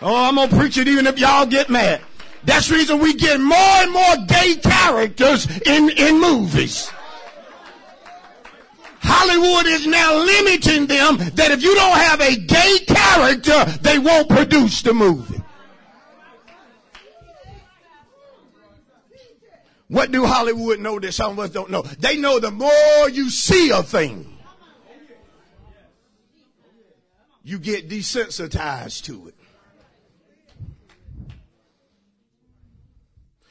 [0.03, 2.03] Oh, I'm gonna preach it even if y'all get mad.
[2.45, 6.91] That's the reason we get more and more gay characters in, in movies.
[9.09, 14.29] Hollywood is now limiting them that if you don't have a gay character, they won't
[14.29, 15.43] produce the movie.
[19.89, 21.83] What do Hollywood know that some of us don't know?
[21.83, 24.37] They know the more you see a thing,
[27.45, 29.35] you get desensitized to it.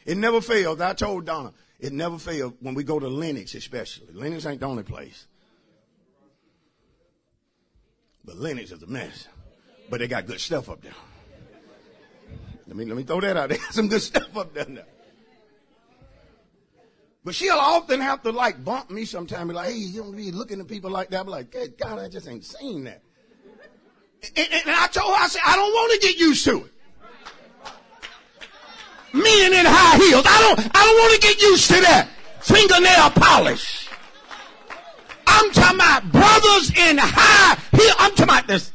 [0.05, 0.81] It never fails.
[0.81, 4.07] I told Donna, it never fails when we go to Lenox especially.
[4.11, 5.27] Lenox ain't the only place.
[8.25, 9.27] But Lenox is a mess.
[9.89, 10.93] But they got good stuff up there.
[12.67, 13.49] Let me, let me throw that out.
[13.49, 14.81] Got some good stuff up there now.
[17.23, 20.31] But she'll often have to like bump me sometime, be like, hey, you don't be
[20.31, 21.21] looking at people like that.
[21.21, 23.01] I'm like, good God, I just ain't seen that.
[24.35, 26.71] And, and, I told her, I said, I don't want to get used to it.
[29.13, 30.25] Men in high heels.
[30.27, 32.09] I don't, I don't want to get used to that.
[32.41, 33.84] Fingernail polish.
[35.35, 37.95] I'm talking about brothers in high heels.
[37.99, 38.71] I'm talking about this.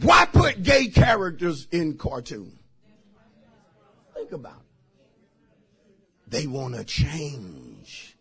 [0.00, 2.58] Why put gay characters in cartoon?
[4.14, 4.58] Think about it.
[6.26, 8.16] They want to change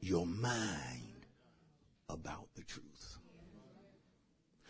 [0.00, 1.26] your mind
[2.08, 3.18] about the truth.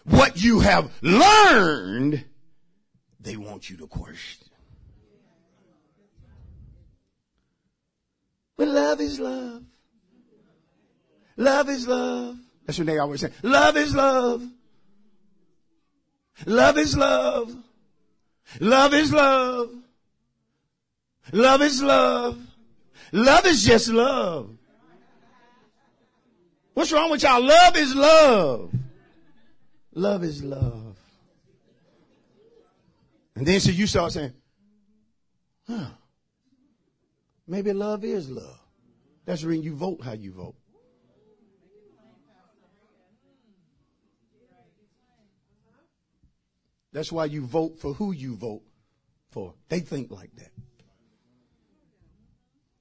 [0.04, 2.24] What you have learned,
[3.28, 4.48] they want you to question.
[8.56, 9.62] But love is love.
[11.36, 12.38] Love is love.
[12.64, 13.30] That's what they always say.
[13.42, 14.48] Love is love.
[16.46, 17.54] Love is love.
[18.60, 19.74] Love is love.
[21.30, 22.38] Love is love.
[23.12, 24.56] Love is just love.
[26.72, 27.44] What's wrong with y'all?
[27.44, 28.72] Love is love.
[29.92, 30.87] Love is love.
[33.38, 34.32] And then so you start saying,
[35.64, 35.90] huh,
[37.46, 38.58] maybe love is love.
[39.24, 40.56] That's the reason you vote how you vote.
[46.92, 48.62] That's why you vote for who you vote
[49.30, 49.54] for.
[49.68, 50.50] They think like that.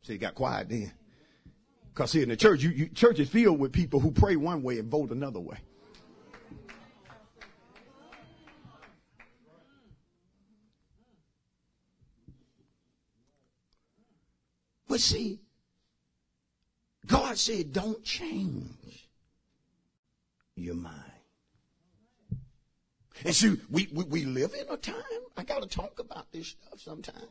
[0.02, 0.92] So you got quiet then.
[1.94, 4.64] Because see, in the church, you, you, church is filled with people who pray one
[4.64, 5.58] way and vote another way.
[14.98, 15.40] But see,
[17.06, 19.08] God said, don't change
[20.56, 20.96] your mind.
[23.24, 24.96] And see, we, we, we live in a time,
[25.38, 27.30] I got to talk about this stuff sometime,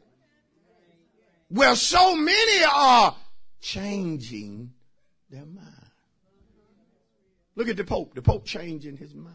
[1.48, 3.16] where so many are
[3.60, 4.70] changing
[5.28, 5.90] their mind.
[7.56, 8.14] Look at the Pope.
[8.14, 9.34] The Pope changing his mind.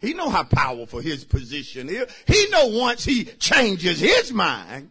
[0.00, 2.10] He know how powerful his position is.
[2.26, 4.90] He know once he changes his mind,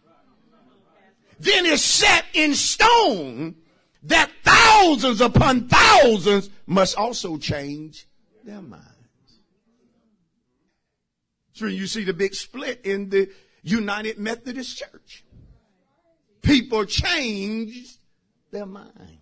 [1.38, 3.56] then it's set in stone
[4.04, 8.06] that thousands upon thousands must also change
[8.44, 8.84] their minds.
[11.52, 13.30] So you see the big split in the
[13.62, 15.24] United Methodist Church.
[16.42, 17.98] People changed
[18.50, 19.18] their mind.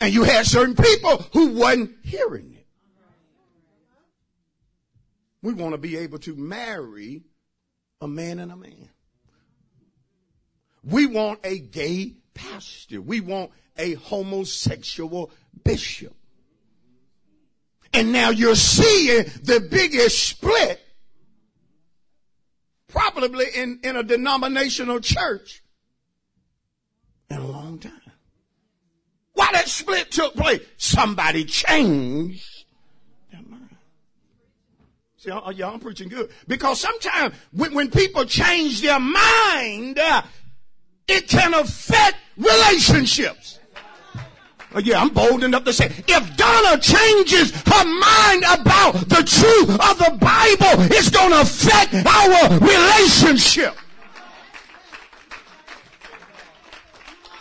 [0.00, 2.66] And you had certain people who wasn't hearing it.
[5.42, 7.22] We want to be able to marry
[8.00, 8.88] a man and a man.
[10.82, 13.00] We want a gay pastor.
[13.00, 15.30] We want a homosexual
[15.64, 16.14] bishop.
[17.92, 20.80] And now you're seeing the biggest split
[22.88, 25.62] probably in, in a denominational church
[27.28, 27.92] in a long time.
[29.34, 30.60] Why that split took place?
[30.76, 32.66] Somebody changed
[33.32, 33.76] their mind.
[35.16, 36.30] See, y'all, I'm preaching good.
[36.46, 40.22] Because sometimes when, when people change their mind, uh,
[41.10, 43.58] it can affect relationships.
[44.82, 49.98] Yeah, I'm bold enough to say, if Donna changes her mind about the truth of
[49.98, 53.76] the Bible, it's going to affect our relationship.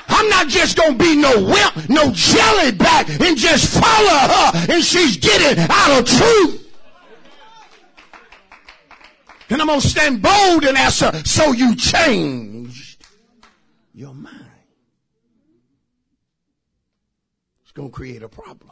[0.07, 4.74] I'm not just going to be no wimp, no jelly jellyback and just follow her
[4.74, 6.67] and she's getting out of truth.
[9.51, 12.59] And I'm going to stand bold and ask her, so you changed
[14.00, 14.36] your mind.
[17.64, 18.72] It's going to create a problem.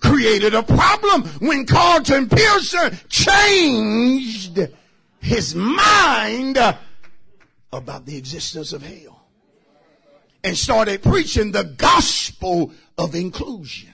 [0.00, 4.58] Created a problem when Carlton Pearson changed
[5.20, 6.56] his mind
[7.70, 9.26] about the existence of hell
[10.42, 13.92] and started preaching the gospel of inclusion,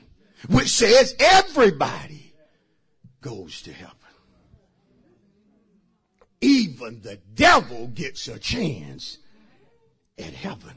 [0.48, 2.32] which says everybody
[3.20, 3.96] goes to heaven.
[6.40, 9.18] Even the devil gets a chance
[10.18, 10.72] at heaven.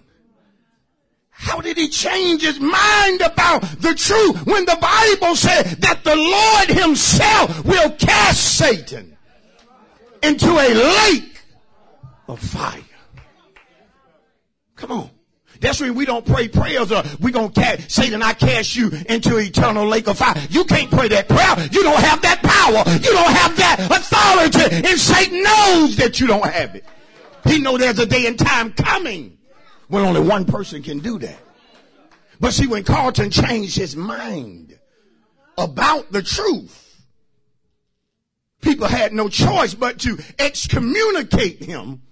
[1.29, 6.15] How did he change his mind about the truth when the Bible said that the
[6.15, 9.15] Lord himself will cast Satan
[10.23, 11.41] into a lake
[12.27, 12.81] of fire?
[14.75, 15.09] Come on.
[15.59, 19.37] That's when we don't pray prayers or we gonna cast, Satan, I cast you into
[19.37, 20.35] eternal lake of fire.
[20.49, 21.67] You can't pray that prayer.
[21.71, 22.83] You don't have that power.
[22.93, 24.87] You don't have that authority.
[24.87, 26.83] And Satan knows that you don't have it.
[27.47, 29.37] He know there's a day and time coming
[29.87, 31.39] when only one person can do that.
[32.39, 34.77] But see, when Carlton changed his mind
[35.57, 37.05] about the truth,
[38.61, 42.03] people had no choice but to excommunicate him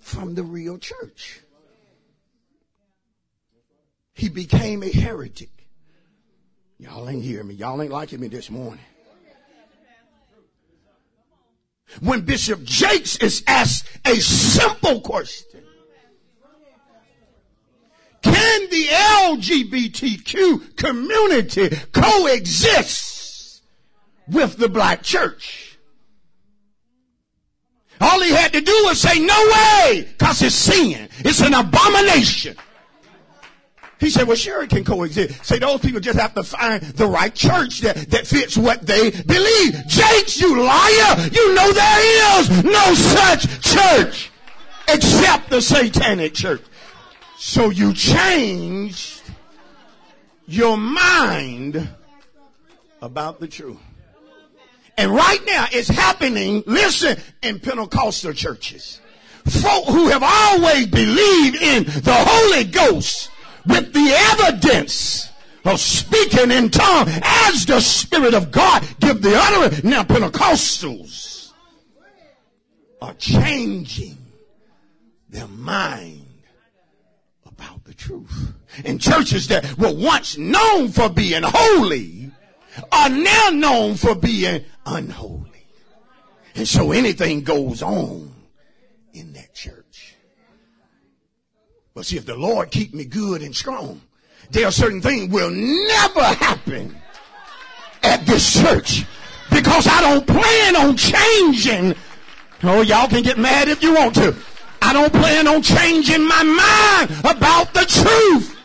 [0.00, 1.40] from the real church
[4.18, 5.50] he became a heretic.
[6.78, 7.54] Y'all ain't hearing me.
[7.54, 8.84] Y'all ain't liking me this morning.
[12.00, 15.62] When Bishop Jakes is asked a simple question.
[18.22, 23.62] Can the LGBTQ community coexist
[24.28, 25.78] with the black church?
[28.00, 31.08] All he had to do was say, no way, cause it's sin.
[31.20, 32.56] It's an abomination.
[33.98, 35.44] He said, well, sure it can coexist.
[35.44, 39.10] Say those people just have to find the right church that, that fits what they
[39.10, 39.74] believe.
[39.88, 41.28] Jakes, you liar!
[41.32, 44.30] You know there is no such church
[44.86, 46.62] except the satanic church.
[47.36, 49.22] So you changed
[50.46, 51.88] your mind
[53.02, 53.78] about the truth.
[54.96, 59.00] And right now it's happening, listen, in Pentecostal churches.
[59.44, 63.30] Folk who have always believed in the Holy Ghost
[63.68, 65.30] with the evidence
[65.64, 69.84] of speaking in tongues as the Spirit of God give the utterance.
[69.84, 71.52] Now Pentecostals
[73.00, 74.18] are changing
[75.28, 76.26] their mind
[77.46, 78.52] about the truth.
[78.84, 82.30] And churches that were once known for being holy
[82.92, 85.66] are now known for being unholy.
[86.54, 88.34] And so anything goes on
[89.12, 90.16] in that church.
[92.02, 94.00] See, if the Lord keep me good and strong,
[94.50, 96.96] there are certain things will never happen
[98.02, 99.04] at this church
[99.50, 101.94] because I don't plan on changing.
[102.62, 104.34] Oh, y'all can get mad if you want to.
[104.80, 108.56] I don't plan on changing my mind about the truth.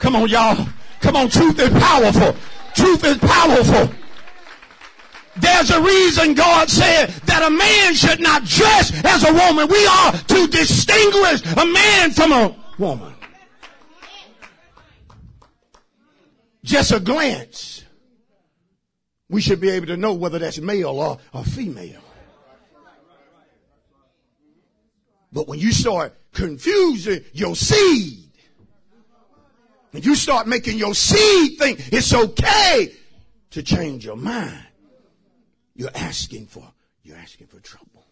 [0.00, 0.66] Come on, y'all.
[1.00, 2.36] Come on, truth is powerful.
[2.74, 3.94] Truth is powerful.
[5.40, 9.68] There's a reason God said that a man should not dress as a woman.
[9.68, 13.14] We are to distinguish a man from a woman.
[16.62, 17.84] Just a glance.
[19.28, 22.00] We should be able to know whether that's male or, or female.
[25.32, 28.30] But when you start confusing your seed,
[29.92, 32.94] and you start making your seed think it's okay
[33.50, 34.66] to change your mind,
[35.80, 36.62] you're asking for,
[37.02, 38.04] you're asking for trouble.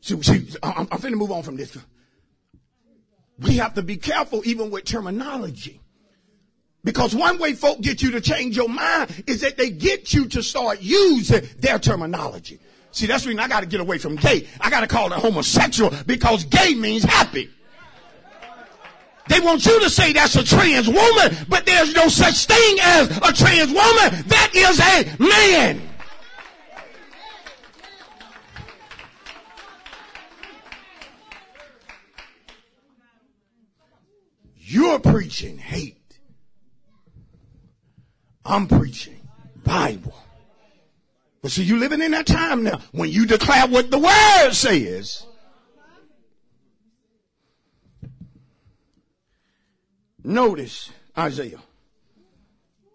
[0.00, 1.76] See, see I'm, I'm finna move on from this.
[3.40, 5.80] We have to be careful even with terminology.
[6.84, 10.28] Because one way folk get you to change your mind is that they get you
[10.28, 12.60] to start using their terminology.
[12.92, 14.46] See, that's the reason I got to get away from gay.
[14.60, 17.50] I got to call it homosexual because gay means happy.
[19.28, 23.16] They want you to say that's a trans woman, but there's no such thing as
[23.16, 24.22] a trans woman.
[24.28, 25.91] That is a man.
[34.72, 36.18] You're preaching hate.
[38.42, 39.20] I'm preaching
[39.62, 40.14] Bible.
[41.42, 42.80] But see, you living in that time now.
[42.92, 45.26] When you declare what the word says,
[50.24, 51.60] notice Isaiah.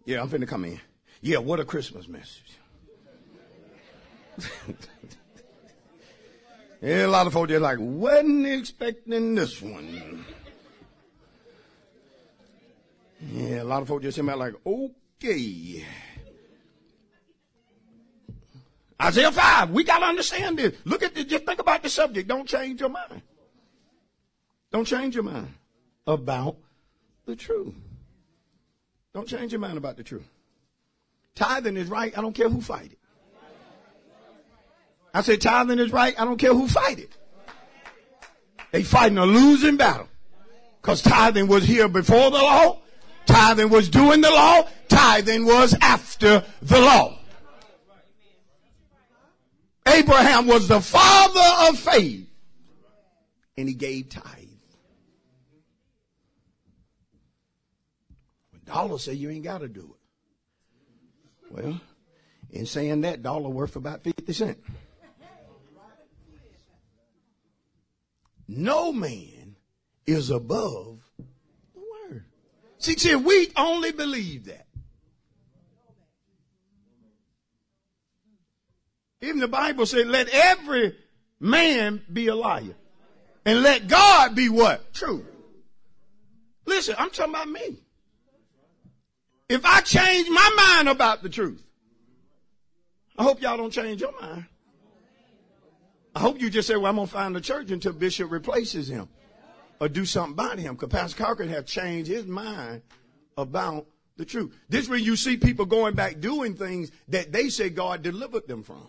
[0.03, 0.81] Yeah, I'm finna come in.
[1.21, 2.57] Yeah, what a Christmas message.
[6.81, 10.25] yeah, a lot of folks are like, wasn't expecting this one.
[13.19, 15.85] Yeah, a lot of folks just seem like, okay.
[19.01, 20.73] Isaiah 5, we got to understand this.
[20.85, 22.27] Look at this, just think about the subject.
[22.27, 23.21] Don't change your mind.
[24.71, 25.53] Don't change your mind
[26.05, 26.57] about
[27.25, 27.73] the truth.
[29.13, 30.27] Don't change your mind about the truth.
[31.35, 32.17] Tithing is right.
[32.17, 32.99] I don't care who fight it.
[35.13, 36.19] I say tithing is right.
[36.19, 37.11] I don't care who fight it.
[38.71, 40.07] They fighting a losing battle.
[40.81, 42.79] Cause tithing was here before the law.
[43.27, 44.67] Tithing was doing the law.
[44.87, 47.19] Tithing was after the law.
[49.85, 52.27] Abraham was the father of faith
[53.57, 54.23] and he gave tithe.
[58.51, 61.53] When dollar say you ain't got to do it.
[61.53, 61.81] Well,
[62.51, 64.59] in saying that, dollar worth about 50 cents.
[68.47, 69.55] No man
[70.05, 70.99] is above.
[72.79, 74.67] See, see, we only believe that.
[79.21, 80.95] Even the Bible said, let every
[81.39, 82.75] man be a liar.
[83.45, 84.93] And let God be what?
[84.93, 85.25] True.
[86.65, 87.79] Listen, I'm talking about me.
[89.49, 91.63] If I change my mind about the truth,
[93.17, 94.45] I hope y'all don't change your mind.
[96.13, 98.89] I hope you just say, well, I'm going to find a church until Bishop replaces
[98.89, 99.07] him
[99.79, 100.75] or do something about him.
[100.75, 102.81] Because Pastor Cochran has changed his mind
[103.37, 104.53] about the truth.
[104.69, 108.47] This is where you see people going back doing things that they say God delivered
[108.47, 108.87] them from.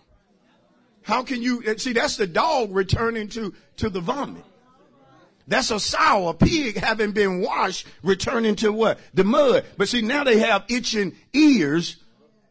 [1.02, 4.44] How can you see that's the dog returning to, to the vomit?
[5.46, 9.00] That's a sow, a pig having been washed, returning to what?
[9.14, 9.64] The mud.
[9.78, 11.96] But see, now they have itching ears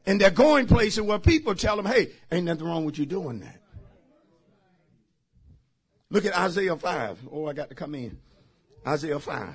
[0.07, 3.41] and they're going places where people tell them, hey, ain't nothing wrong with you doing
[3.41, 3.61] that.
[6.09, 7.19] Look at Isaiah 5.
[7.31, 8.17] Oh, I got to come in.
[8.86, 9.49] Isaiah 5.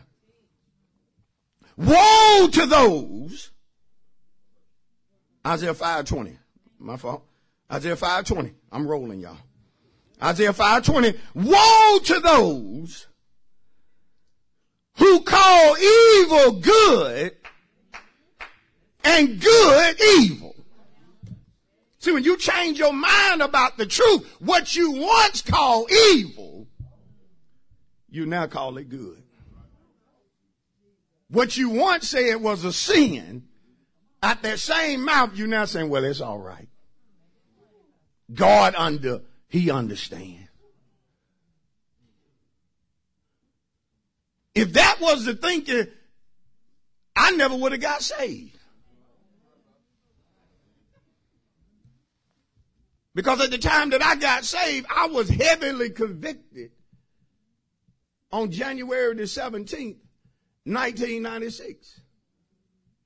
[1.77, 3.51] Woe to those.
[5.47, 6.39] Isaiah 520.
[6.79, 7.25] My fault.
[7.73, 8.53] Isaiah 5:20.
[8.71, 9.39] I'm rolling, y'all.
[10.23, 11.19] Isaiah 5:20.
[11.35, 13.07] Woe to those
[14.97, 17.37] who call evil good
[19.05, 20.55] and good evil.
[21.99, 26.67] See, when you change your mind about the truth, what you once called evil,
[28.13, 29.23] you now call it good.
[31.29, 33.45] What you once said was a sin,
[34.23, 36.69] at that same mouth, you now saying, well, it's all right.
[38.33, 40.49] God under, he understands.
[44.55, 45.87] If that was the thinking,
[47.17, 48.59] I never would have got saved.
[53.15, 56.73] Because at the time that I got saved, I was heavily convicted
[58.33, 59.99] on January the 17th,
[60.65, 62.01] 1996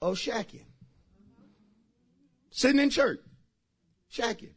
[0.00, 0.64] of shacking.
[2.50, 3.20] Sitting in church,
[4.12, 4.52] shacking.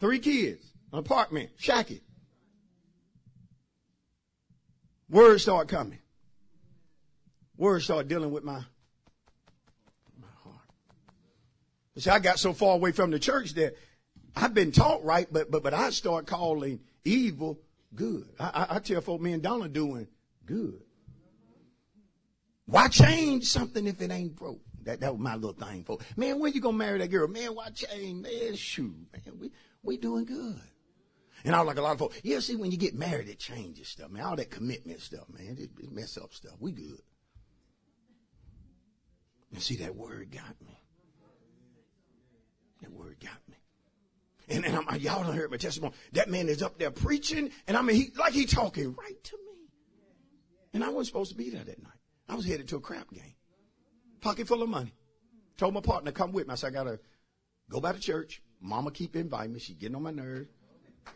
[0.00, 2.00] Three kids, apartment, shacking.
[5.10, 5.98] Words start coming.
[7.56, 8.60] Words start dealing with my,
[10.20, 10.60] my heart.
[11.96, 13.74] See, I got so far away from the church that
[14.36, 17.58] I've been taught right, but but but I start calling evil
[17.94, 18.28] good.
[18.38, 20.08] I, I, I tell folk me and Donna doing
[20.46, 20.80] good.
[22.66, 24.60] Why change something if it ain't broke?
[24.84, 26.04] That that was my little thing, folks.
[26.16, 27.28] Man, when you gonna marry that girl?
[27.28, 28.22] Man, why change?
[28.22, 30.60] Man, shoot, man, we we doing good.
[31.44, 32.20] And I was like a lot of folks.
[32.24, 34.24] Yeah, see, when you get married, it changes stuff, man.
[34.24, 36.54] All that commitment stuff, man, it, it mess up stuff.
[36.58, 37.00] We good.
[39.52, 40.80] And see, that word got me.
[42.82, 43.57] That word got me.
[44.50, 45.94] And, and I'm, y'all don't hear my testimony.
[46.12, 49.36] That man is up there preaching, and I mean, he like he talking right to
[49.36, 49.68] me.
[50.72, 51.92] And I wasn't supposed to be there that night.
[52.28, 53.34] I was headed to a crap game.
[54.20, 54.92] Pocket full of money.
[55.56, 56.52] Told my partner, come with me.
[56.52, 57.00] I said, I gotta
[57.70, 58.42] go back to church.
[58.60, 59.60] Mama keep inviting me.
[59.60, 60.48] She getting on my nerves.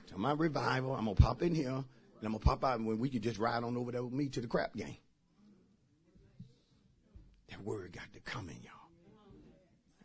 [0.08, 1.84] To my revival, I'm gonna pop in here, and
[2.22, 4.40] I'm gonna pop out when we could just ride on over there with me to
[4.40, 4.96] the crap game.
[7.50, 8.72] That word got to coming, y'all.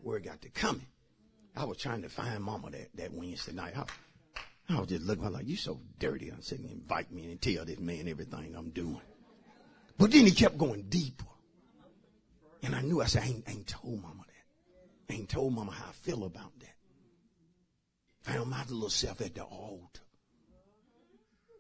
[0.02, 0.88] Word got to coming.
[1.58, 3.74] I was trying to find mama that, that Wednesday night.
[3.76, 3.84] I,
[4.70, 6.30] I was just looking like, you so dirty.
[6.30, 9.02] I'm sitting invite me and tell this man everything I'm doing.
[9.98, 11.26] But then he kept going deeper.
[12.62, 15.14] And I knew I said, I ain't, I ain't told mama that.
[15.14, 16.76] I ain't told mama how I feel about that.
[18.32, 20.02] Found my little self at the altar.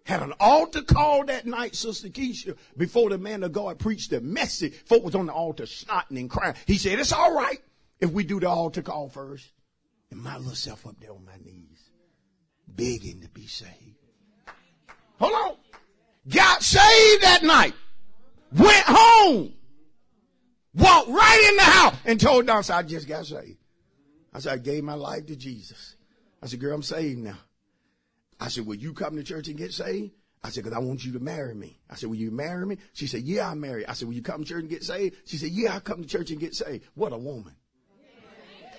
[0.06, 4.22] Had an altar call that night, Sister Keisha, before the man of God preached the
[4.22, 4.76] message.
[4.86, 6.56] Folk was on the altar snotting and crying.
[6.68, 7.62] He said, it's all right
[8.00, 9.50] if we do the altar call first.
[10.12, 11.90] And my little self up there on my knees,
[12.68, 13.96] begging to be saved.
[15.20, 15.56] Hold on.
[16.30, 17.74] Got saved that night.
[18.56, 19.54] Went home.
[20.74, 23.58] Walked right in the house and told Don, I just got saved.
[24.34, 25.96] I said, I gave my life to Jesus.
[26.42, 27.38] I said, girl, I'm saved now.
[28.40, 30.12] I said, will you come to church and get saved?
[30.44, 31.80] I said, because I want you to marry me.
[31.90, 32.78] I said, will you marry me?
[32.94, 33.88] She said, yeah, I'll marry.
[33.88, 35.16] I said, will you come to church and get saved?
[35.26, 36.86] She said, yeah, I'll come to church and get saved.
[36.94, 37.56] What a woman.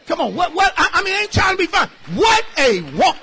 [0.08, 1.90] Come on, what, what, I, I mean, I ain't trying to be fun.
[2.14, 3.20] What a woman.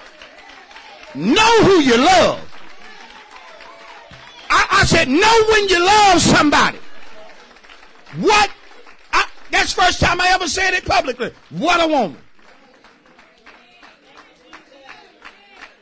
[1.15, 2.39] Know who you love.
[4.51, 6.77] I, I said, know when you love somebody.
[8.19, 8.51] What?
[9.11, 11.31] I, that's first time I ever said it publicly.
[11.49, 12.17] What a woman.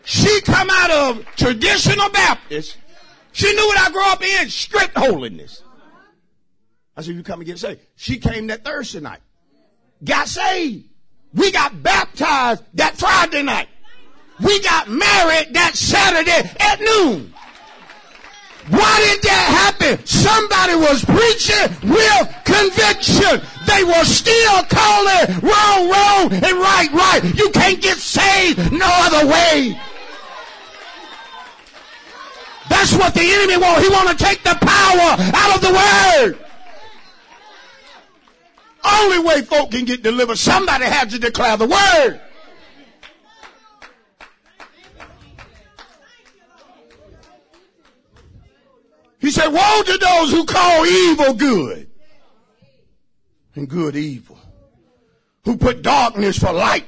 [0.06, 2.78] She come out of traditional Baptist.
[3.34, 5.64] She knew what I grew up in, strict holiness.
[6.96, 7.82] I said, you come and get saved.
[7.98, 9.20] She came that Thursday night.
[10.02, 10.92] Got saved.
[11.34, 13.68] We got baptized that Friday night.
[14.44, 17.34] We got married that Saturday at noon.
[18.70, 20.06] Why did that happen?
[20.06, 23.42] Somebody was preaching with conviction.
[23.68, 27.22] They were still calling wrong, wrong, and right, right.
[27.36, 29.78] You can't get saved no other way.
[32.70, 33.86] That's what the enemy wants.
[33.86, 36.43] He want to take the power out of the word.
[38.84, 42.22] Only way folk can get delivered, somebody has to declare the word.
[49.20, 51.90] He said, woe to those who call evil good
[53.56, 54.38] and good evil.
[55.46, 56.86] Who put darkness for light,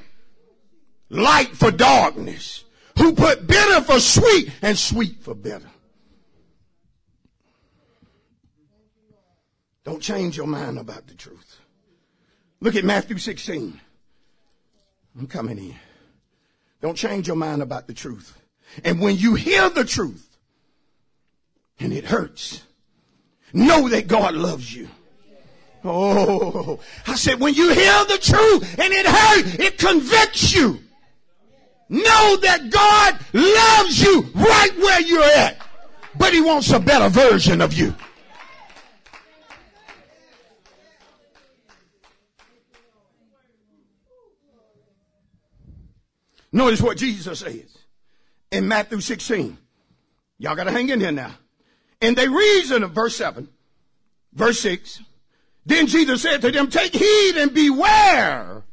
[1.09, 2.65] light for darkness.
[2.97, 5.69] Who put bitter for sweet and sweet for bitter.
[9.85, 11.44] Don't change your mind about the truth.
[12.65, 13.79] Look at Matthew 16.
[15.19, 15.75] I'm coming in.
[16.81, 18.41] Don't change your mind about the truth.
[18.83, 20.35] And when you hear the truth
[21.79, 22.63] and it hurts,
[23.53, 24.89] know that God loves you.
[25.83, 30.79] Oh, I said, when you hear the truth and it hurts, it convicts you.
[31.87, 35.57] Know that God loves you right where you're at,
[36.17, 37.93] but He wants a better version of you.
[46.55, 47.77] Notice what Jesus says
[48.49, 49.57] in Matthew 16.
[50.37, 51.35] Y'all gotta hang in here now.
[52.01, 53.49] And they reason of verse 7,
[54.31, 55.01] verse 6.
[55.65, 58.63] Then Jesus said to them, take heed and beware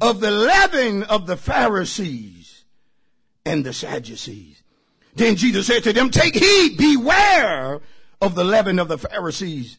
[0.00, 2.64] of the leaven of the Pharisees
[3.44, 4.62] and the Sadducees.
[5.16, 7.80] Then Jesus said to them, take heed, beware
[8.20, 9.78] of the leaven of the Pharisees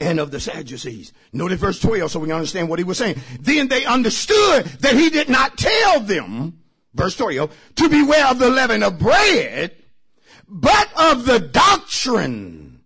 [0.00, 1.12] and of the Sadducees.
[1.32, 3.20] Notice verse 12 so we understand what he was saying.
[3.40, 6.60] Then they understood that he did not tell them,
[6.94, 9.76] verse 12, to beware of the leaven of bread,
[10.48, 12.80] but of the doctrine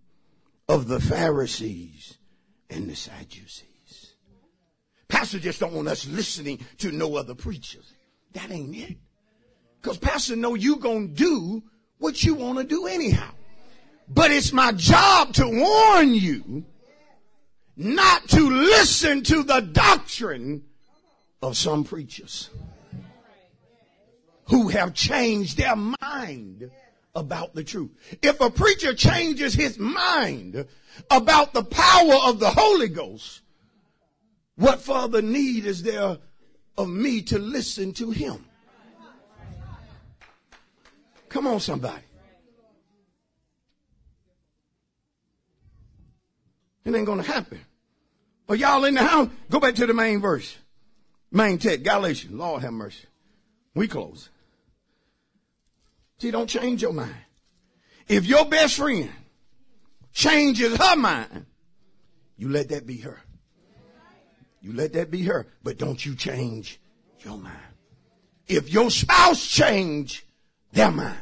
[0.67, 2.17] of the Pharisees
[2.69, 3.65] and the Sadducees.
[5.07, 7.93] Pastor just don't want us listening to no other preachers.
[8.33, 8.97] That ain't it.
[9.81, 11.63] Cause pastor know you gonna do
[11.99, 13.29] what you want to do anyhow.
[14.07, 16.65] But it's my job to warn you
[17.75, 20.63] not to listen to the doctrine
[21.41, 22.49] of some preachers
[24.45, 26.69] who have changed their mind
[27.15, 27.91] about the truth.
[28.21, 30.67] If a preacher changes his mind
[31.09, 33.41] about the power of the Holy Ghost,
[34.55, 36.17] what further need is there
[36.77, 38.45] of me to listen to him?
[41.29, 42.03] Come on, somebody.
[46.85, 47.59] It ain't going to happen.
[48.47, 50.55] But y'all in the house, go back to the main verse.
[51.31, 52.33] Main text, Galatians.
[52.33, 53.05] Lord have mercy.
[53.73, 54.29] We close.
[56.19, 57.15] See, don't change your mind.
[58.07, 59.09] If your best friend
[60.13, 61.45] changes her mind,
[62.37, 63.19] you let that be her.
[64.61, 65.47] You let that be her.
[65.63, 66.79] But don't you change
[67.19, 67.57] your mind.
[68.47, 70.25] If your spouse change
[70.71, 71.17] their mind,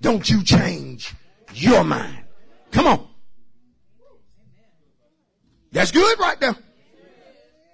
[0.00, 1.14] don't you change
[1.54, 2.24] your mind.
[2.72, 3.07] Come on.
[5.72, 6.56] That's good right there.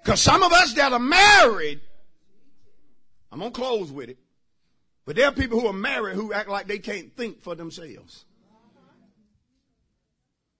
[0.03, 1.81] Because some of us that are married,
[3.31, 4.17] I'm going to close with it.
[5.05, 8.25] But there are people who are married who act like they can't think for themselves.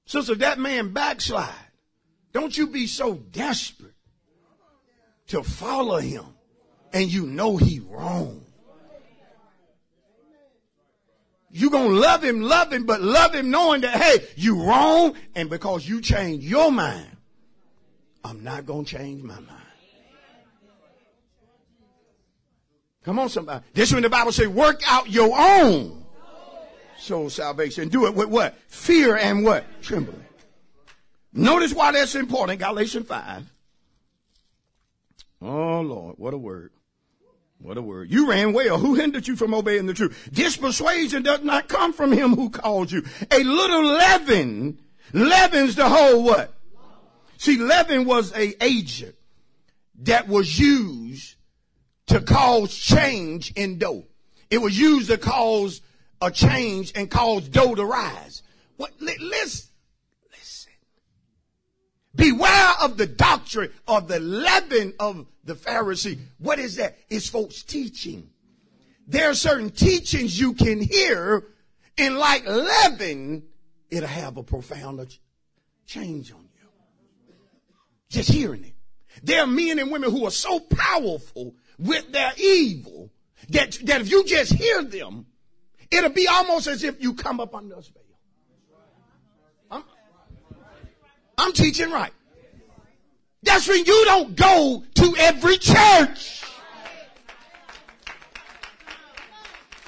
[0.06, 1.54] Sister, if that man backslide,
[2.32, 3.94] don't you be so desperate
[5.28, 6.26] to follow him
[6.94, 8.46] and you know he wrong.
[11.50, 15.50] You gonna love him, love him, but love him knowing that, hey, you wrong, and
[15.50, 17.15] because you change your mind,
[18.26, 19.50] I'm not gonna change my mind.
[23.04, 23.64] Come on, somebody.
[23.74, 26.04] This is when the Bible says, work out your own
[26.98, 27.88] soul salvation.
[27.90, 28.56] Do it with what?
[28.68, 29.64] Fear and what?
[29.84, 30.26] Trembling.
[31.34, 32.60] Notice why that's important.
[32.60, 33.44] Galatians 5.
[35.44, 36.72] Oh Lord, what a word.
[37.60, 38.10] What a word.
[38.10, 38.80] You ran well.
[38.80, 40.30] Who hindered you from obeying the truth?
[40.32, 43.04] This persuasion does not come from him who called you.
[43.30, 44.80] A little leaven
[45.14, 46.55] leavens the whole what?
[47.38, 49.16] See, leaven was a agent
[50.04, 51.36] that was used
[52.08, 54.06] to cause change in dough.
[54.50, 55.82] It was used to cause
[56.22, 58.44] a change and cause dough to rise.
[58.78, 59.70] What, listen,
[60.32, 60.72] listen.
[62.16, 66.20] Beware of the doctrine of the leaven of the Pharisee.
[66.38, 66.98] What is that?
[67.10, 68.30] It's folks teaching.
[69.08, 71.46] There are certain teachings you can hear
[71.98, 73.44] and like leaven,
[73.90, 75.18] it'll have a profound
[75.86, 76.45] change on.
[78.16, 78.74] Just hearing it.
[79.24, 83.12] There are men and women who are so powerful with their evil
[83.50, 85.26] that, that if you just hear them,
[85.92, 88.04] it'll be almost as if you come up under a spell.
[89.70, 89.84] I'm,
[91.38, 92.14] I'm teaching right.
[93.44, 96.42] That's when you don't go to every church.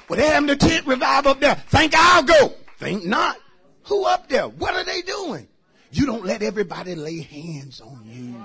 [0.06, 1.54] Well, they having the tent revive up there.
[1.54, 2.52] Think I'll go.
[2.76, 3.38] Think not.
[3.84, 4.48] Who up there?
[4.48, 5.48] What are they doing?
[5.90, 8.42] You don't let everybody lay hands on you.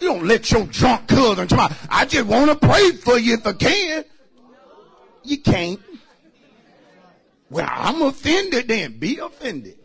[0.00, 1.72] You don't let your drunk cousin come out.
[1.90, 4.04] I just want to pray for you if I can.
[5.24, 5.80] You can't.
[7.50, 8.98] Well, I'm offended then.
[8.98, 9.78] Be offended.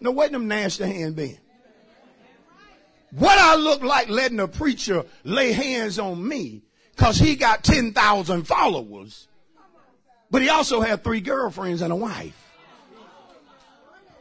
[0.00, 1.38] No, what them nasty hands been?
[3.12, 6.62] What I look like letting a preacher lay hands on me
[6.96, 9.28] because he got 10,000 followers,
[10.30, 12.42] but he also had three girlfriends and a wife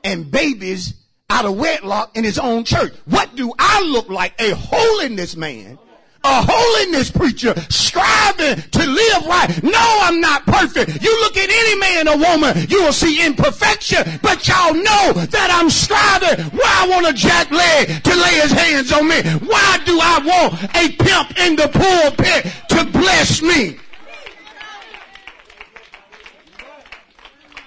[0.04, 0.94] and babies
[1.32, 2.94] out of wedlock in his own church.
[3.06, 4.40] What do I look like?
[4.40, 5.80] A holiness man.
[6.24, 9.64] A holiness preacher striving to live right.
[9.64, 11.02] No, I'm not perfect.
[11.02, 15.50] You look at any man or woman, you will see imperfection, but y'all know that
[15.52, 16.46] I'm striving.
[16.52, 19.22] Why I want a jack leg to lay his hands on me?
[19.50, 23.78] Why do I want a pimp in the pulpit to bless me?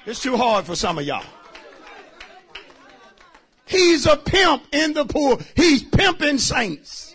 [0.07, 1.25] It's too hard for some of y'all.
[3.67, 5.39] He's a pimp in the poor.
[5.57, 7.15] He's pimping saints.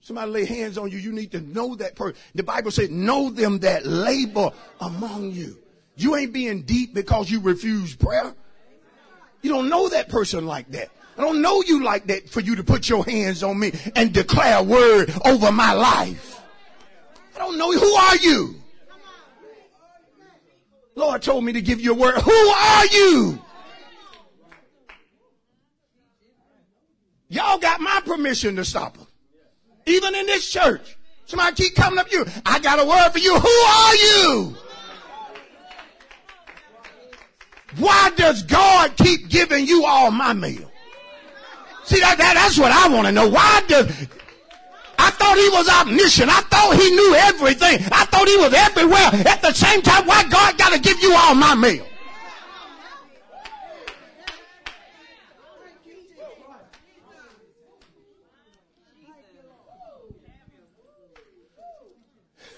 [0.00, 2.16] Somebody lay hands on you, you need to know that person.
[2.34, 5.58] The Bible said, know them that labor among you.
[5.96, 8.34] You ain't being deep because you refuse prayer.
[9.42, 10.88] You don't know that person like that.
[11.18, 14.10] I don't know you like that for you to put your hands on me and
[14.10, 16.40] declare a word over my life.
[17.34, 17.70] I don't know.
[17.70, 18.57] Who are you?
[20.98, 22.16] Lord told me to give you a word.
[22.16, 23.42] Who are you?
[27.28, 29.06] Y'all got my permission to stop them.
[29.86, 30.96] Even in this church.
[31.26, 32.26] Somebody keep coming up you.
[32.44, 33.38] I got a word for you.
[33.38, 34.56] Who are you?
[37.76, 40.70] Why does God keep giving you all my mail?
[41.84, 43.28] See, that, that that's what I want to know.
[43.28, 43.86] Why does,
[44.98, 46.28] I thought he was omniscient.
[46.28, 47.78] I thought he knew everything.
[47.92, 49.10] I thought he was everywhere.
[49.26, 51.86] At the same time, why God got to give you all my mail?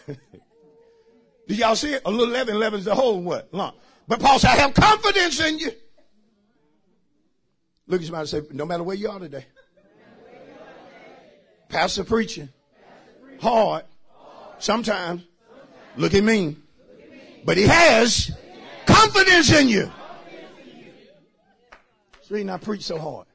[1.47, 2.03] Did y'all see it?
[2.05, 3.53] A little leaven leavens the whole what?
[3.53, 3.77] Lump.
[4.09, 5.73] But Paul said, I have confidence in you.
[7.87, 9.45] Look at somebody and say, no matter where you are today.
[11.71, 12.51] Pastor preaching.
[13.41, 13.85] Hard.
[14.59, 15.23] Sometimes.
[15.97, 16.57] Look at me.
[17.45, 18.31] But he has
[18.85, 19.91] confidence in you.
[22.23, 23.27] So he not preach so hard.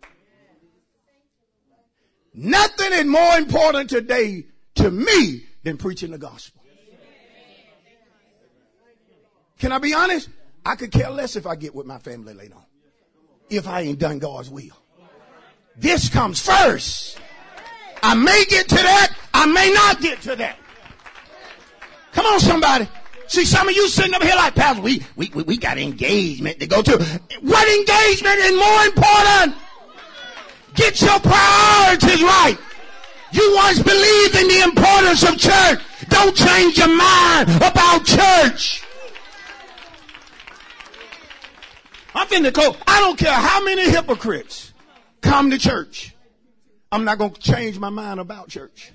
[2.34, 6.62] Nothing is more important today to me than preaching the gospel.
[9.58, 10.30] Can I be honest?
[10.66, 12.66] I could care less if I get with my family later on.
[13.50, 14.76] If I ain't done God's will.
[15.78, 17.20] This comes first.
[18.06, 19.16] I may get to that.
[19.34, 20.60] I may not get to that.
[22.12, 22.88] Come on, somebody.
[23.26, 26.68] See, some of you sitting up here like, Pastor, we, we, we got engagement to
[26.68, 26.92] go to.
[27.42, 29.56] What engagement is more important?
[30.76, 32.58] Get your priorities right.
[33.32, 35.82] You once believed in the importance of church.
[36.10, 38.84] Don't change your mind about church.
[42.14, 42.76] I'm finna go.
[42.86, 44.74] I don't care how many hypocrites
[45.22, 46.15] come to church.
[46.96, 48.94] I'm not going to change my mind about church.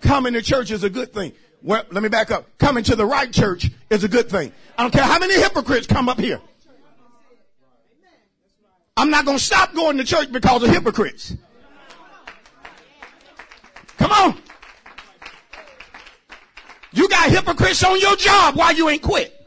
[0.00, 1.32] Coming to church is a good thing.
[1.60, 2.46] Well, let me back up.
[2.58, 4.52] Coming to the right church is a good thing.
[4.78, 6.40] I don't care how many hypocrites come up here.
[8.96, 11.34] I'm not going to stop going to church because of hypocrites.
[13.98, 14.38] Come on.
[16.92, 18.54] You got hypocrites on your job.
[18.54, 19.41] Why you ain't quit?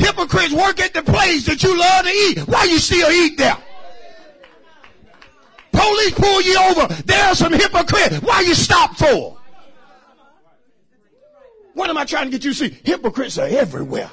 [0.00, 2.38] Hypocrites work at the place that you love to eat.
[2.48, 3.56] Why you still eat there?
[5.72, 6.94] Police pull you over.
[7.04, 8.16] There are some hypocrites.
[8.22, 9.36] Why you stop for?
[11.74, 12.80] What am I trying to get you to see?
[12.82, 14.10] Hypocrites are everywhere.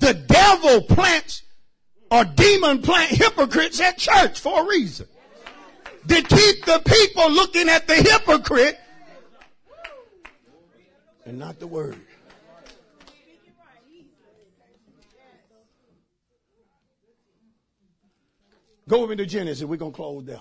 [0.00, 1.42] The devil plants
[2.10, 5.06] or demon plant hypocrites at church for a reason.
[6.08, 8.78] To keep the people looking at the hypocrite
[11.24, 12.00] and not the word.
[18.88, 19.64] Go over to Genesis.
[19.64, 20.40] We're going to close there.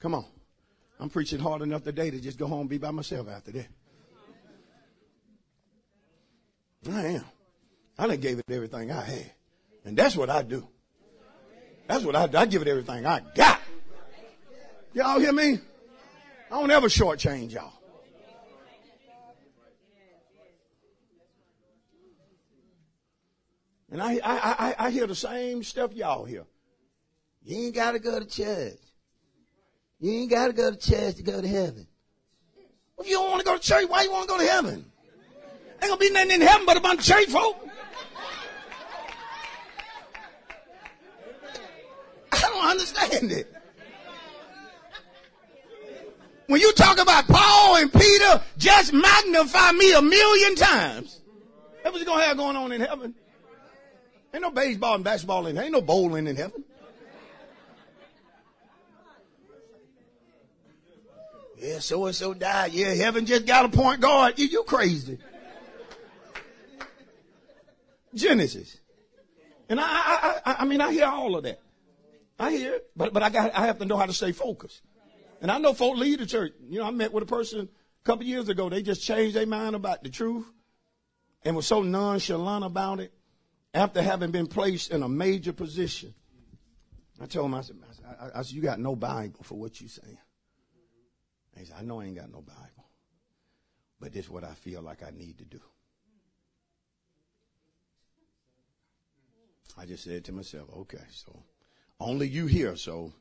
[0.00, 0.26] Come on.
[1.00, 3.68] I'm preaching hard enough today to just go home and be by myself after that.
[6.90, 7.24] I am.
[7.98, 9.32] I done gave it everything I had.
[9.84, 10.68] And that's what I do.
[11.88, 12.36] That's what I do.
[12.36, 13.60] I give it everything I got.
[14.92, 15.58] Y'all hear me?
[16.50, 17.72] I don't ever shortchange y'all.
[23.92, 26.44] And I, I, I, I hear the same stuff y'all hear.
[27.44, 28.78] You ain't got to go to church.
[30.00, 31.86] You ain't got to go to church to go to heaven.
[32.98, 34.86] If you don't want to go to church, why you want to go to heaven?
[35.82, 37.68] Ain't gonna be nothing in heaven but a bunch of church folk.
[42.32, 43.52] I don't understand it.
[46.46, 51.20] When you talk about Paul and Peter, just magnify me a million times.
[51.82, 53.14] That's what you're gonna have going on in heaven.
[54.32, 56.64] Ain't no baseball and basketball in Ain't no bowling in heaven.
[61.58, 62.72] Yeah, so and so died.
[62.72, 64.38] Yeah, heaven just got a point guard.
[64.38, 65.18] You, you crazy.
[68.14, 68.78] Genesis.
[69.68, 71.60] And I, I, I, I mean, I hear all of that.
[72.38, 74.82] I hear it, but, but I got, I have to know how to stay focused.
[75.40, 76.52] And I know folk lead the church.
[76.68, 78.68] You know, I met with a person a couple years ago.
[78.68, 80.46] They just changed their mind about the truth
[81.44, 83.12] and was so nonchalant about it
[83.74, 86.14] after having been placed in a major position.
[87.20, 87.76] I told him, I said,
[88.20, 90.18] I, I said, you got no Bible for what you saying.
[91.56, 92.88] He said, I know I ain't got no Bible,
[94.00, 95.60] but this is what I feel like I need to do.
[99.78, 101.42] I just said to myself, okay, so
[101.98, 103.12] only you here, so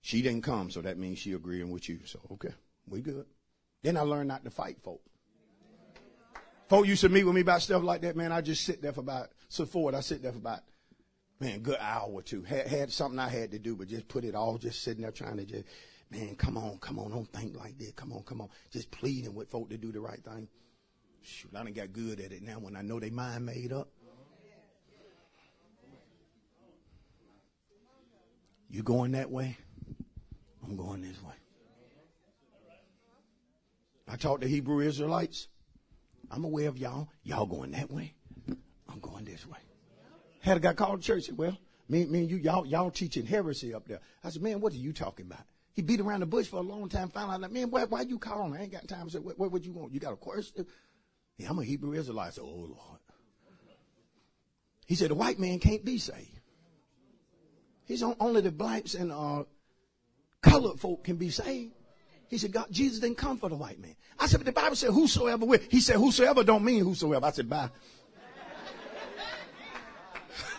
[0.00, 2.00] she didn't come, so that means she agreeing with you.
[2.04, 2.54] So okay,
[2.88, 3.26] we good.
[3.82, 5.02] Then I learned not to fight folk.
[6.68, 8.32] Folk used to meet with me about stuff like that, man.
[8.32, 9.94] I just sit there for about so forward.
[9.94, 10.60] I sit there for about
[11.40, 12.42] man, good hour or two.
[12.42, 15.12] Had, had something I had to do, but just put it all just sitting there
[15.12, 15.64] trying to just
[16.10, 17.96] man, come on, come on, don't think like that.
[17.96, 18.48] Come on, come on.
[18.70, 20.48] Just pleading with folk to do the right thing.
[21.22, 23.88] Shoot, I done got good at it now when I know they mind made up.
[28.68, 29.56] You going that way?
[30.64, 31.34] I'm going this way.
[34.08, 35.48] I talked to Hebrew Israelites.
[36.30, 37.08] I'm aware of y'all.
[37.22, 38.14] Y'all going that way.
[38.96, 39.58] I'm going this way.
[40.40, 41.24] Had a guy called church.
[41.24, 41.56] Said, well,
[41.88, 44.00] me, me and you, y'all, y'all teaching heresy up there.
[44.24, 45.44] I said, man, what are you talking about?
[45.74, 47.10] He beat around the bush for a long time.
[47.10, 48.56] Found out, like, man, why, why you calling?
[48.56, 49.06] I ain't got time.
[49.06, 49.92] I said, what, what, what you want?
[49.92, 50.66] You got a question?
[51.36, 52.28] Yeah, I'm a Hebrew Israelite.
[52.28, 53.00] I said, oh Lord.
[54.86, 56.40] He said, the white man can't be saved.
[57.84, 59.44] He's on, only the blacks and uh,
[60.40, 61.72] colored folk can be saved.
[62.28, 63.94] He said, God, Jesus didn't come for the white man.
[64.18, 65.60] I said, but the Bible said, whosoever will.
[65.68, 67.26] He said, whosoever don't mean whosoever.
[67.26, 67.68] I said, bye.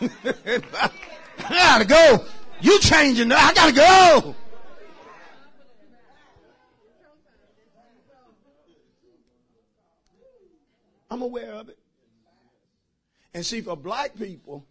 [0.00, 0.90] I
[1.48, 2.24] gotta go.
[2.60, 3.32] You changing.
[3.32, 4.34] I gotta go.
[11.10, 11.78] I'm aware of it.
[13.34, 14.64] And see, for black people,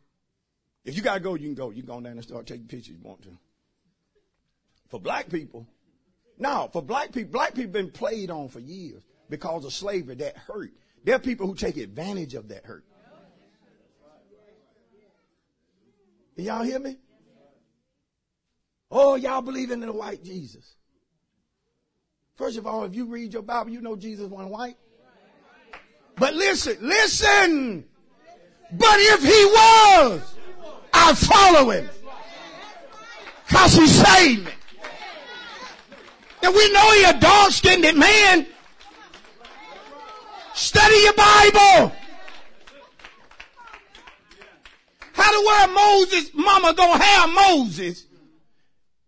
[0.85, 1.69] if you gotta go, you can go.
[1.71, 3.29] You can go down and start taking pictures if you want to.
[4.89, 5.67] For black people,
[6.37, 10.37] no, for black people, black people been played on for years because of slavery that
[10.37, 10.71] hurt.
[11.03, 12.83] There are people who take advantage of that hurt.
[16.37, 16.97] Y'all hear me?
[18.91, 20.75] Oh, y'all believing in the white Jesus.
[22.35, 24.77] First of all, if you read your Bible, you know Jesus wasn't white.
[26.15, 27.85] But listen, listen.
[28.71, 30.35] But if he was,
[30.93, 31.89] I follow him.
[33.49, 34.51] Cause he saved me.
[36.43, 38.45] And we know he a dark skinned man.
[40.53, 41.91] Study your Bible.
[45.17, 48.05] How the world Moses, mama gonna have Moses?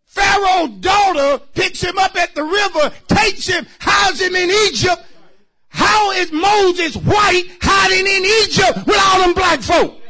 [0.06, 5.06] Pharaoh's daughter picks him up at the river, takes him, hides him in Egypt.
[5.68, 10.02] How is Moses white hiding in Egypt with all them black folk?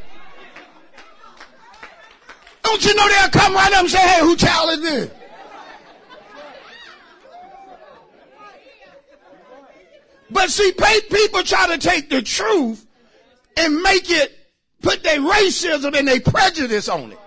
[2.64, 5.12] Don't you know they'll come right up and say, hey, who child is this?
[10.32, 10.72] But see,
[11.12, 12.86] people try to take the truth
[13.58, 14.39] and make it,
[14.82, 17.20] put their racism and their prejudice on it.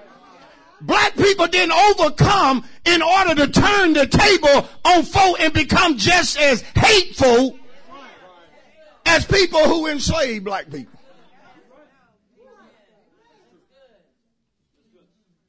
[0.80, 6.38] Black people didn't overcome in order to turn the table on folk and become just
[6.38, 7.56] as hateful
[9.06, 10.98] as people who enslaved black people.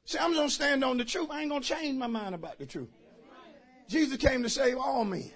[0.04, 1.28] See, I'm going to stand on the truth.
[1.30, 2.90] I ain't going to change my mind about the truth.
[3.88, 5.30] Jesus came to save all men.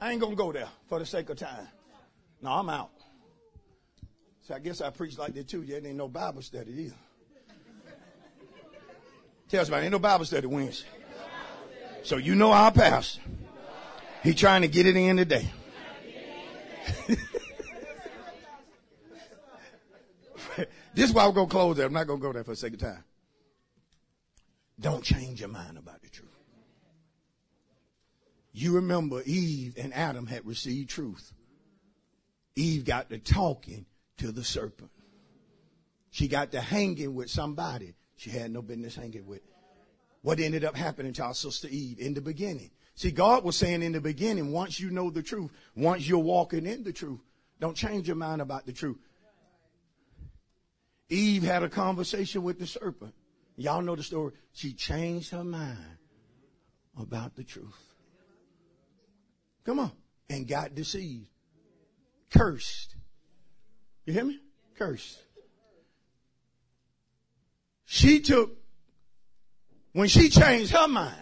[0.00, 1.68] I ain't going to go there for the sake of time.
[2.40, 2.90] No, I'm out.
[4.48, 5.62] So I guess I preach like that too.
[5.62, 6.94] Yet ain't no Bible study either.
[9.50, 10.88] Tell somebody, ain't no Bible study Wednesday.
[12.02, 13.20] So you know our pastor.
[14.24, 15.50] He trying to get it in today.
[20.94, 21.84] this is why we're going to close there.
[21.84, 23.04] I'm not going to go there for sake of time.
[24.80, 26.30] Don't change your mind about the truth.
[28.54, 31.34] You remember Eve and Adam had received truth.
[32.56, 33.84] Eve got to talking
[34.18, 34.90] to the serpent.
[36.10, 39.42] She got to hanging with somebody she had no business hanging with.
[40.22, 42.70] What ended up happening to our sister Eve in the beginning?
[42.96, 46.66] See, God was saying in the beginning, once you know the truth, once you're walking
[46.66, 47.20] in the truth,
[47.60, 48.98] don't change your mind about the truth.
[51.08, 53.14] Eve had a conversation with the serpent.
[53.56, 54.32] Y'all know the story.
[54.52, 55.78] She changed her mind
[57.00, 57.94] about the truth.
[59.64, 59.92] Come on.
[60.28, 61.28] And got deceived.
[62.30, 62.96] Cursed.
[64.08, 64.38] You hear me?
[64.78, 65.18] Cursed.
[67.84, 68.56] She took,
[69.92, 71.14] when she changed her mind,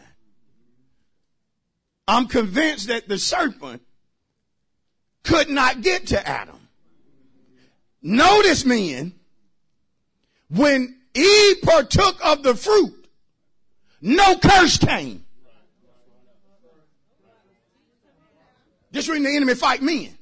[2.06, 3.82] I'm convinced that the serpent
[5.24, 6.60] could not get to Adam.
[8.02, 9.14] Notice, men,
[10.48, 13.08] when Eve partook of the fruit,
[14.00, 15.24] no curse came.
[18.92, 20.16] Just reading the enemy fight men.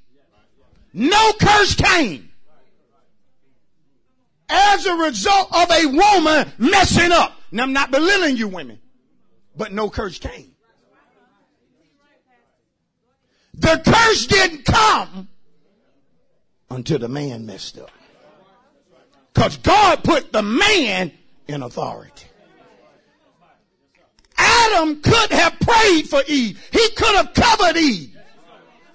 [0.95, 2.31] No curse came
[4.49, 7.40] as a result of a woman messing up.
[7.51, 8.80] Now I'm not belittling you women,
[9.57, 10.53] but no curse came.
[13.55, 15.28] The curse didn't come
[16.70, 17.90] until the man messed up.
[19.34, 21.12] Cause God put the man
[21.47, 22.26] in authority.
[24.36, 26.61] Adam could have prayed for Eve.
[26.72, 28.14] He could have covered Eve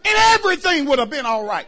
[0.05, 1.67] and everything would have been all right.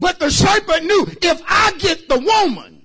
[0.00, 2.82] But the serpent knew if I get the woman,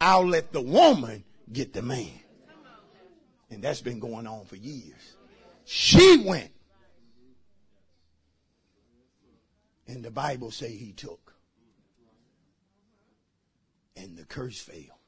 [0.00, 1.22] I'll let the woman
[1.52, 2.08] get the man.
[3.50, 5.16] And that's been going on for years.
[5.66, 6.50] She went.
[9.86, 11.34] And the Bible say he took.
[13.94, 14.98] And the curse fell.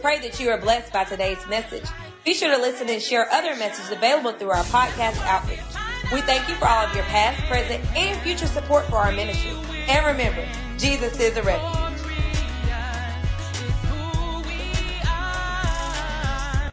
[0.00, 1.84] Pray that you are blessed by today's message.
[2.24, 5.87] Be sure to listen and share other messages available through our podcast outreach.
[6.12, 9.52] We thank you for all of your past, present, and future support for our ministry.
[9.88, 10.46] And remember,
[10.78, 11.87] Jesus is a refuge.